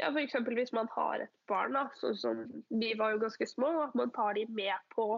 ja, 0.00 0.10
F.eks. 0.12 0.38
hvis 0.48 0.74
man 0.76 0.88
har 0.94 1.24
et 1.24 1.34
barn, 1.50 1.76
da, 1.76 1.86
sånn 2.00 2.16
som 2.16 2.44
vi 2.68 2.94
var 2.96 3.14
jo 3.14 3.24
ganske 3.24 3.48
små, 3.48 3.72
at 3.84 3.96
man 3.98 4.12
tar 4.16 4.36
de 4.38 4.46
med 4.56 4.76
på, 4.94 5.12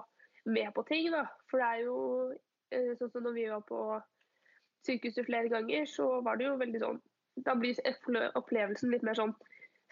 med 0.51 0.73
på 0.75 0.87
ting. 0.89 1.11
Da. 1.15 1.27
For 1.51 1.63
det 1.63 1.69
er 1.69 1.85
jo 1.87 2.97
sånn 2.99 3.13
som 3.13 3.27
når 3.27 3.37
vi 3.37 3.47
var 3.53 3.65
på 3.69 3.81
sykehuset 4.87 5.29
flere 5.29 5.51
ganger, 5.53 5.87
så 5.87 6.09
var 6.27 6.39
det 6.39 6.49
jo 6.49 6.61
veldig 6.61 6.83
sånn 6.83 7.03
Da 7.47 7.55
blir 7.57 7.79
opplevelsen 8.37 8.91
litt 8.93 9.05
mer 9.07 9.17
sånn 9.17 9.31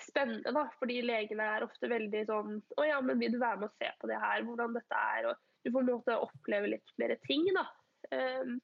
spennende, 0.02 0.52
da. 0.52 0.66
Fordi 0.80 0.98
legene 1.04 1.46
er 1.54 1.64
ofte 1.64 1.88
veldig 1.88 2.24
sånn 2.28 2.58
Å 2.80 2.86
ja, 2.88 2.98
men 3.04 3.20
vil 3.20 3.36
du 3.36 3.38
være 3.40 3.62
med 3.62 3.70
og 3.70 3.78
se 3.78 3.92
på 4.00 4.10
det 4.10 4.18
her, 4.20 4.42
hvordan 4.48 4.74
dette 4.76 5.04
er? 5.14 5.30
Og 5.30 5.49
du 5.64 5.72
får 5.72 5.86
måte 5.86 6.16
oppleve 6.16 6.74
litt 6.74 6.92
flere 6.96 7.16
ting, 7.26 7.46
da. 7.56 7.66
Um, 8.10 8.58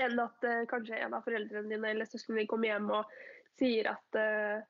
enn 0.00 0.20
at 0.22 0.46
uh, 0.46 0.62
kanskje 0.70 1.00
en 1.02 1.16
av 1.16 1.24
foreldrene 1.26 1.70
dine 1.70 1.90
eller 1.92 2.08
søsknene 2.08 2.42
dine 2.42 2.50
kommer 2.50 2.70
hjem 2.70 2.92
og 2.94 3.16
sier 3.60 3.90
at 3.92 4.18
uh, 4.18 4.62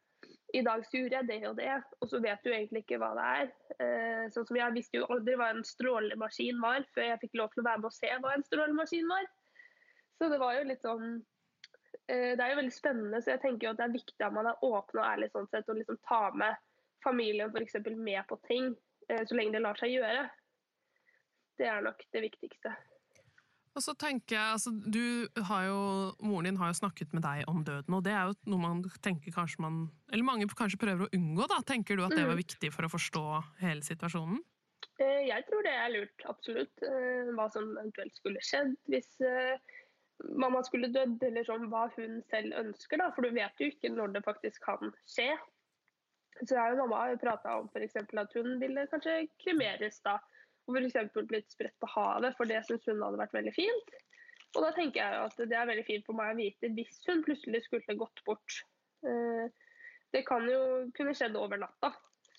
i 0.57 0.63
dag 0.65 0.85
så 0.87 0.99
gjorde 0.99 1.19
jeg 1.19 1.29
det 1.29 1.39
og 1.49 1.59
det, 1.59 1.75
og 2.01 2.11
så 2.11 2.21
vet 2.23 2.43
du 2.45 2.51
egentlig 2.53 2.83
ikke 2.85 2.99
hva 3.03 3.13
det 3.19 3.27
er. 3.43 3.53
Uh, 3.79 4.25
sånn 4.35 4.49
som 4.49 4.59
Jeg 4.59 4.77
visste 4.77 5.01
jo 5.01 5.11
aldri 5.13 5.37
hva 5.39 5.53
en 5.53 5.67
strålemaskin 5.67 6.59
var 6.63 6.87
før 6.97 7.09
jeg 7.11 7.23
fikk 7.27 7.39
lov 7.41 7.53
til 7.53 7.65
å 7.65 7.69
være 7.69 7.83
med 7.83 7.91
og 7.91 7.99
se 7.99 8.11
hva 8.25 8.35
en 8.35 8.49
strålemaskin 8.49 9.13
var. 9.13 9.31
Så 10.19 10.29
det 10.33 10.41
var 10.43 10.59
jo 10.59 10.67
litt 10.69 10.85
sånn 10.85 11.21
Det 12.07 12.41
er 12.43 12.51
jo 12.51 12.59
veldig 12.59 12.75
spennende, 12.75 13.19
så 13.23 13.33
jeg 13.33 13.41
tenker 13.43 13.67
jo 13.67 13.71
at 13.73 13.79
det 13.79 13.85
er 13.87 13.95
viktig 13.95 14.25
at 14.27 14.35
man 14.35 14.49
er 14.51 14.65
åpen 14.67 14.99
og 15.01 15.07
ærlig 15.07 15.29
sånn 15.33 15.47
sett, 15.49 15.69
og 15.71 15.79
liksom 15.79 15.99
ta 16.09 16.23
med 16.37 16.59
familien 17.05 17.53
f.eks. 17.55 17.79
med 17.97 18.21
på 18.29 18.37
ting 18.49 18.73
så 19.09 19.37
lenge 19.37 19.55
det 19.57 19.63
lar 19.65 19.79
seg 19.79 19.95
gjøre. 19.95 20.27
Det 21.63 21.71
er 21.71 21.85
nok 21.85 22.03
det 22.11 22.25
viktigste. 22.27 22.75
Og 23.73 23.81
så 23.81 23.95
tenker 23.97 24.37
jeg, 24.37 24.55
altså, 24.59 24.71
du 24.73 25.29
har 25.49 25.65
jo, 25.65 25.83
Moren 26.21 26.51
din 26.51 26.59
har 26.61 26.73
jo 26.73 26.77
snakket 26.77 27.15
med 27.17 27.25
deg 27.25 27.47
om 27.49 27.63
døden, 27.65 27.95
og 27.97 28.03
det 28.05 28.13
er 28.13 28.29
jo 28.29 28.53
noe 28.53 28.61
man 28.61 28.83
tenker 29.05 29.33
kanskje 29.33 29.63
man 29.65 29.87
Eller 30.13 30.27
mange 30.29 30.49
kanskje 30.59 30.81
prøver 30.83 31.07
å 31.07 31.13
unngå, 31.17 31.47
da. 31.49 31.63
Tenker 31.65 31.97
du 31.97 32.05
at 32.05 32.13
det 32.13 32.27
var 32.27 32.37
mm. 32.37 32.43
viktig 32.43 32.73
for 32.75 32.85
å 32.85 32.93
forstå 32.93 33.25
hele 33.63 33.87
situasjonen? 33.87 34.43
Eh, 35.01 35.23
jeg 35.31 35.47
tror 35.49 35.65
det 35.65 35.73
er 35.73 35.95
lurt, 35.95 36.27
absolutt. 36.29 36.85
Eh, 36.85 37.33
hva 37.39 37.49
som 37.55 37.71
eventuelt 37.79 38.19
skulle 38.19 38.43
skjedd 38.45 38.75
hvis 38.93 39.09
eh, 39.25 39.79
mamma 40.43 40.61
skulle 40.67 40.93
dødd, 40.93 41.23
eller 41.31 41.49
sånn 41.49 41.71
hva 41.73 41.87
hun 41.97 42.21
selv 42.29 42.59
ønsker. 42.61 43.01
da, 43.01 43.09
For 43.17 43.25
du 43.25 43.33
vet 43.39 43.63
jo 43.63 43.71
ikke 43.73 43.95
når 43.95 44.19
det 44.19 44.27
faktisk 44.27 44.69
kan 44.69 44.93
skje. 45.09 45.31
Så 46.43 46.57
jeg 46.57 46.75
og 46.75 46.85
mamma 46.85 47.07
har 47.07 47.19
prata 47.23 47.57
om 47.61 47.73
f.eks. 47.73 47.97
at 48.03 48.37
hun 48.37 48.59
ville 48.61 48.85
kanskje 48.93 49.23
kremeres 49.41 50.01
da. 50.05 50.19
Og 50.69 50.79
f.eks. 50.79 51.11
blitt 51.29 51.51
spredt 51.51 51.79
på 51.83 51.91
havet, 51.91 52.37
for 52.39 52.49
det 52.49 52.61
syns 52.69 52.87
hun 52.87 53.03
hadde 53.03 53.21
vært 53.21 53.35
veldig 53.35 53.55
fint. 53.57 53.97
Og 54.53 54.65
da 54.67 54.71
tenker 54.77 55.01
jeg 55.01 55.17
jo 55.17 55.27
at 55.27 55.43
det 55.49 55.57
er 55.57 55.69
veldig 55.71 55.85
fint 55.89 56.07
for 56.07 56.19
meg 56.19 56.35
å 56.35 56.39
vite 56.39 56.71
hvis 56.77 57.01
hun 57.09 57.25
plutselig 57.25 57.65
skulle 57.65 57.99
gått 57.99 58.23
bort. 58.27 58.59
Eh, 59.09 59.47
det 60.13 60.25
kan 60.29 60.45
jo 60.49 60.91
kunne 60.97 61.15
skjedd 61.17 61.39
over 61.41 61.61
natta. 61.63 61.93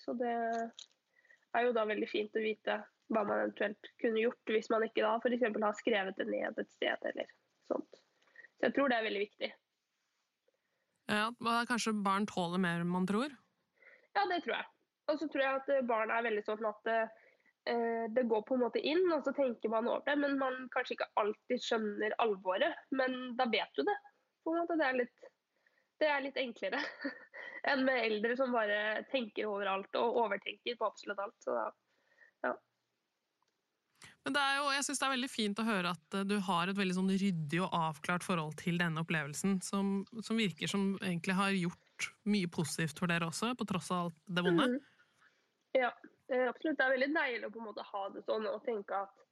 Så 0.04 0.14
det 0.18 0.34
er 0.34 1.66
jo 1.66 1.74
da 1.74 1.86
veldig 1.88 2.08
fint 2.10 2.36
å 2.36 2.44
vite 2.44 2.78
hva 3.12 3.24
man 3.26 3.42
eventuelt 3.42 3.90
kunne 4.00 4.22
gjort 4.22 4.52
hvis 4.52 4.70
man 4.72 4.86
ikke 4.86 5.04
da 5.04 5.16
f.eks. 5.18 5.44
har 5.66 5.76
skrevet 5.80 6.20
det 6.20 6.28
ned 6.30 6.60
et 6.60 6.72
sted 6.76 7.08
eller 7.10 7.28
sånt. 7.68 8.00
Så 8.56 8.68
jeg 8.68 8.76
tror 8.76 8.90
det 8.90 8.98
er 8.98 9.08
veldig 9.08 9.24
viktig. 9.24 9.50
Ja, 11.10 11.26
Kanskje 11.68 11.92
barn 12.04 12.28
tåler 12.30 12.62
mer 12.62 12.80
enn 12.80 12.92
man 12.92 13.08
tror? 13.08 13.34
Ja, 14.14 14.24
det 14.30 14.44
tror 14.46 14.56
jeg. 14.56 14.70
Og 15.10 15.18
så 15.20 15.28
tror 15.28 15.42
jeg 15.44 15.60
at 15.60 15.88
barn 15.88 16.12
er 16.14 16.24
veldig 16.24 16.44
sånn 16.46 16.64
at 16.68 16.88
eh, 16.88 17.23
det 17.64 18.26
går 18.28 18.42
på 18.44 18.56
en 18.56 18.60
måte 18.60 18.80
inn, 18.84 19.06
og 19.14 19.22
så 19.24 19.32
tenker 19.32 19.70
man 19.72 19.86
over 19.88 20.02
det. 20.04 20.18
Men 20.20 20.34
man 20.40 20.66
kanskje 20.74 20.98
ikke 20.98 21.12
alltid 21.22 21.62
skjønner 21.64 22.16
alvoret. 22.20 22.82
Men 22.92 23.32
da 23.38 23.46
vet 23.48 23.72
du 23.78 23.84
det. 23.88 23.96
på 24.44 24.52
en 24.52 24.60
måte. 24.60 24.76
Det 24.76 24.84
er 24.84 24.98
litt, 24.98 25.24
det 26.02 26.10
er 26.12 26.26
litt 26.26 26.40
enklere 26.42 26.82
enn 27.72 27.86
med 27.86 28.02
eldre 28.02 28.36
som 28.36 28.52
bare 28.52 29.06
tenker 29.08 29.48
over 29.48 29.70
alt 29.72 29.96
og 29.96 30.20
overtenker 30.26 30.76
på 30.76 30.90
absolutt 30.90 31.24
alt. 31.24 31.38
Så 31.40 31.56
da 31.56 31.70
men 34.24 34.32
det 34.32 34.40
er 34.40 34.54
jo, 34.56 34.68
jeg 34.72 34.84
synes 34.86 35.00
det 35.00 35.06
er 35.06 35.12
veldig 35.12 35.28
fint 35.28 35.58
å 35.60 35.66
høre 35.66 35.92
at 35.92 36.16
eh, 36.16 36.26
du 36.28 36.38
har 36.46 36.70
et 36.70 36.78
veldig 36.78 36.96
sånn 36.96 37.12
ryddig 37.12 37.60
og 37.60 37.74
avklart 37.76 38.24
forhold 38.24 38.56
til 38.60 38.80
denne 38.80 39.04
opplevelsen, 39.04 39.58
som, 39.64 39.98
som, 40.24 40.40
virker 40.40 40.70
som 40.70 40.94
egentlig 41.02 41.36
har 41.36 41.52
gjort 41.52 42.08
mye 42.32 42.48
positivt 42.52 42.98
for 43.00 43.12
dere 43.12 43.28
også, 43.28 43.52
på 43.58 43.68
tross 43.68 43.90
av 43.92 44.06
alt 44.06 44.16
det 44.24 44.44
vonde. 44.46 44.70
Mm. 44.72 44.78
Ja, 45.76 45.90
absolutt. 46.32 46.78
Det 46.78 46.84
er 46.84 46.94
veldig 46.94 47.12
deilig 47.14 47.48
å 47.48 47.52
på 47.52 47.60
en 47.60 47.68
måte 47.68 47.84
ha 47.90 48.02
det 48.14 48.24
sånn 48.24 48.48
og 48.48 48.62
tenke 48.64 48.96
at 48.96 49.24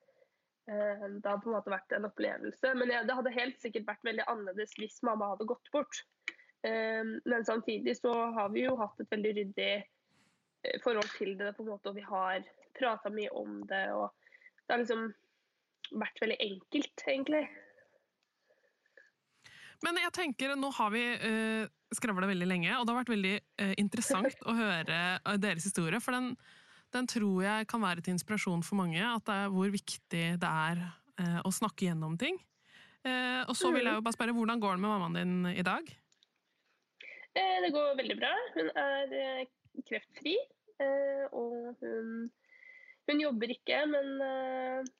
eh, 0.68 1.06
det 1.08 1.28
har 1.28 1.40
på 1.40 1.50
en 1.50 1.56
måte 1.56 1.72
vært 1.72 1.96
en 1.96 2.08
opplevelse. 2.08 2.74
Men 2.78 2.92
det 2.92 3.16
hadde 3.18 3.34
helt 3.36 3.58
sikkert 3.62 3.88
vært 3.88 4.06
veldig 4.10 4.28
annerledes 4.28 4.76
hvis 4.80 5.00
mamma 5.06 5.32
hadde 5.32 5.48
gått 5.50 5.72
bort. 5.74 6.02
Eh, 6.66 7.02
men 7.24 7.48
samtidig 7.48 7.96
så 7.98 8.12
har 8.36 8.52
vi 8.54 8.66
jo 8.66 8.76
hatt 8.80 9.00
et 9.00 9.10
veldig 9.12 9.34
ryddig 9.40 9.72
eh, 9.80 10.78
forhold 10.84 11.08
til 11.16 11.34
det, 11.40 11.54
på 11.56 11.64
en 11.64 11.72
måte, 11.74 11.90
og 11.90 11.98
vi 11.98 12.06
har 12.06 12.44
prata 12.78 13.12
mye 13.12 13.32
om 13.36 13.62
det. 13.68 13.86
og 13.92 14.12
det 14.66 14.74
har 14.74 14.84
liksom 14.84 15.10
vært 15.98 16.22
veldig 16.22 16.38
enkelt, 16.40 17.04
egentlig. 17.08 17.44
Men 19.82 19.98
jeg 19.98 20.14
tenker, 20.14 20.52
nå 20.54 20.68
har 20.76 20.92
vi 20.94 21.02
uh, 21.18 21.64
skravla 21.92 22.28
veldig 22.30 22.46
lenge, 22.46 22.70
og 22.78 22.86
det 22.86 22.92
har 22.92 23.00
vært 23.00 23.10
veldig 23.12 23.32
interessant 23.82 24.44
å 24.48 24.54
høre 24.54 25.00
deres 25.42 25.66
historie. 25.66 25.98
For 26.00 26.14
den, 26.14 26.30
den, 26.94 27.08
tror 27.10 27.42
jeg 27.44 27.68
kan 27.70 27.82
være 27.82 28.04
til 28.04 28.16
inspirasjon 28.16 28.64
for 28.66 28.80
mange. 28.80 29.00
At 29.00 29.24
det 29.28 29.38
er 29.44 29.52
hvor 29.54 29.72
viktig 29.72 30.24
det 30.42 30.50
er 30.50 30.82
eh, 31.18 31.40
å 31.44 31.52
snakke 31.54 31.88
gjennom 31.88 32.18
ting. 32.20 32.40
og 33.02 33.56
så 33.58 33.72
vil 33.74 33.82
jeg 33.82 33.98
jo 33.98 34.02
bare 34.06 34.14
spørre, 34.14 34.34
hvordan 34.36 34.60
går 34.62 34.76
det 34.76 34.82
med 34.84 34.92
mammaen 34.92 35.16
din 35.18 35.56
i 35.58 35.64
dag? 35.66 35.88
det 37.34 37.70
går 37.74 37.96
veldig 37.98 38.16
bra. 38.20 38.30
Hun 38.54 38.68
er 38.78 39.46
kreftfri, 39.88 40.36
og 41.32 41.80
hun 41.80 42.28
hun 43.10 43.20
jobber 43.20 43.50
ikke, 43.50 43.78
men 43.90 44.10
uh, 44.22 44.90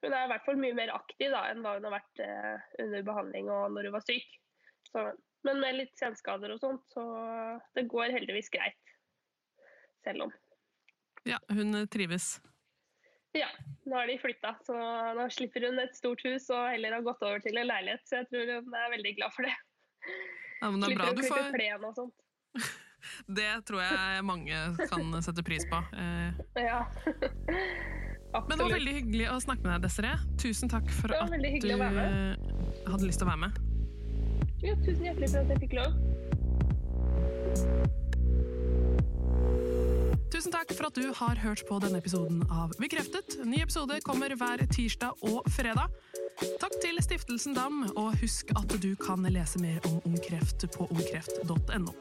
hun 0.00 0.14
er 0.14 0.24
i 0.24 0.30
hvert 0.32 0.46
fall 0.46 0.60
mye 0.60 0.76
mer 0.76 0.92
aktiv 0.94 1.32
da, 1.32 1.42
enn 1.50 1.64
da 1.64 1.74
hun 1.76 1.88
har 1.88 1.98
vært 1.98 2.22
under 2.80 3.04
behandling 3.04 3.50
og 3.52 3.74
når 3.74 3.90
hun 3.90 3.96
var 3.98 4.06
syk. 4.06 4.38
Så, 4.88 5.02
men 5.46 5.60
med 5.62 5.76
litt 5.78 5.92
senskader 6.00 6.54
og 6.54 6.62
sånt, 6.62 6.86
så 6.92 7.04
det 7.76 7.88
går 7.90 8.14
heldigvis 8.16 8.50
greit. 8.52 8.94
Selv 10.04 10.26
om. 10.26 10.32
Ja, 11.28 11.38
hun 11.48 11.88
trives? 11.88 12.40
Ja, 13.32 13.46
nå 13.86 13.96
har 13.96 14.06
de 14.06 14.18
flytta, 14.18 14.56
så 14.66 14.74
nå 15.14 15.26
slipper 15.30 15.68
hun 15.68 15.78
et 15.78 15.94
stort 15.94 16.22
hus 16.26 16.48
og 16.50 16.64
heller 16.72 16.96
har 16.96 17.04
gått 17.06 17.22
over 17.22 17.42
til 17.44 17.60
en 17.60 17.68
leilighet. 17.68 18.02
Så 18.08 18.22
jeg 18.22 18.30
tror 18.30 18.54
hun 18.56 18.74
er 18.74 18.94
veldig 18.96 19.12
glad 19.18 19.34
for 19.36 19.46
det. 19.46 19.56
Ja, 20.60 20.70
men 20.70 20.80
det 20.80 20.86
er 20.86 20.90
slipper 20.90 21.04
bra 21.04 21.12
du 21.14 21.22
får... 21.28 21.50
plen 21.56 21.84
og 21.90 21.98
sånt. 21.98 22.16
Det 23.40 23.64
tror 23.64 23.80
jeg 23.80 24.24
mange 24.28 24.56
kan 24.90 25.14
sette 25.24 25.40
pris 25.40 25.64
på. 25.70 25.78
Ja, 25.96 26.60
ja. 26.60 26.80
Men 28.36 28.52
det 28.52 28.60
var 28.60 28.74
veldig 28.74 28.92
hyggelig 28.98 29.30
å 29.32 29.38
snakke 29.40 29.64
med 29.64 29.72
deg, 29.72 29.86
Desiree. 29.86 30.18
Tusen 30.42 30.68
takk 30.68 30.84
for 30.92 31.08
at 31.16 31.32
du 31.32 31.32
hadde 31.32 31.40
lyst 31.46 31.64
til 31.64 31.72
å 31.72 33.30
være 33.30 33.40
med. 33.40 33.56
Ja, 34.60 34.76
tusen 34.84 35.08
hjertelig 35.08 35.32
for 35.32 35.40
at 35.40 35.48
jeg 35.54 35.64
fikk 35.64 35.74
lov. 35.80 35.90
Tusen 40.30 40.52
takk 40.54 40.70
for 40.78 40.86
at 40.86 40.94
du 40.94 41.10
har 41.16 41.38
hørt 41.42 41.64
på 41.66 41.78
denne 41.82 41.98
episoden 41.98 42.44
av 42.54 42.70
Bekreftet. 42.78 43.40
Ny 43.42 43.64
episode 43.64 43.96
kommer 44.06 44.30
hver 44.38 44.62
tirsdag 44.70 45.24
og 45.26 45.42
fredag. 45.50 45.90
Takk 46.62 46.76
til 46.80 47.00
Stiftelsen 47.02 47.56
DAM, 47.56 47.82
og 47.98 48.14
husk 48.22 48.52
at 48.54 48.70
du 48.82 48.94
kan 49.00 49.26
lese 49.26 49.58
mer 49.60 49.82
om 49.90 49.98
Ung 50.06 50.16
på 50.20 50.86
ungkreft.no. 50.86 51.92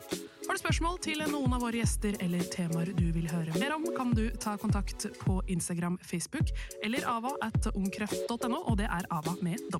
Har 0.46 0.54
du 0.54 0.62
spørsmål 0.62 1.02
til 1.02 1.26
noen 1.26 1.54
av 1.58 1.65
våre 1.65 1.82
gjester 1.82 2.15
eller 2.22 2.46
temaer 2.54 2.94
du 2.94 3.10
vil 3.18 3.28
høre 3.34 3.54
mer 3.58 3.74
om, 3.76 3.84
kan 3.98 4.13
du 4.13 4.30
ta 4.38 4.58
kontakt 4.62 5.10
på 5.26 5.42
Instagram, 5.48 5.98
Facebook 6.02 6.54
eller 6.84 7.06
ava 7.10 7.34
at 7.42 7.74
ungkreft.no, 7.74 8.62
og 8.62 8.78
det 8.78 8.88
er 8.94 9.10
ava 9.10 9.36
med 9.42 9.58
W. 9.74 9.80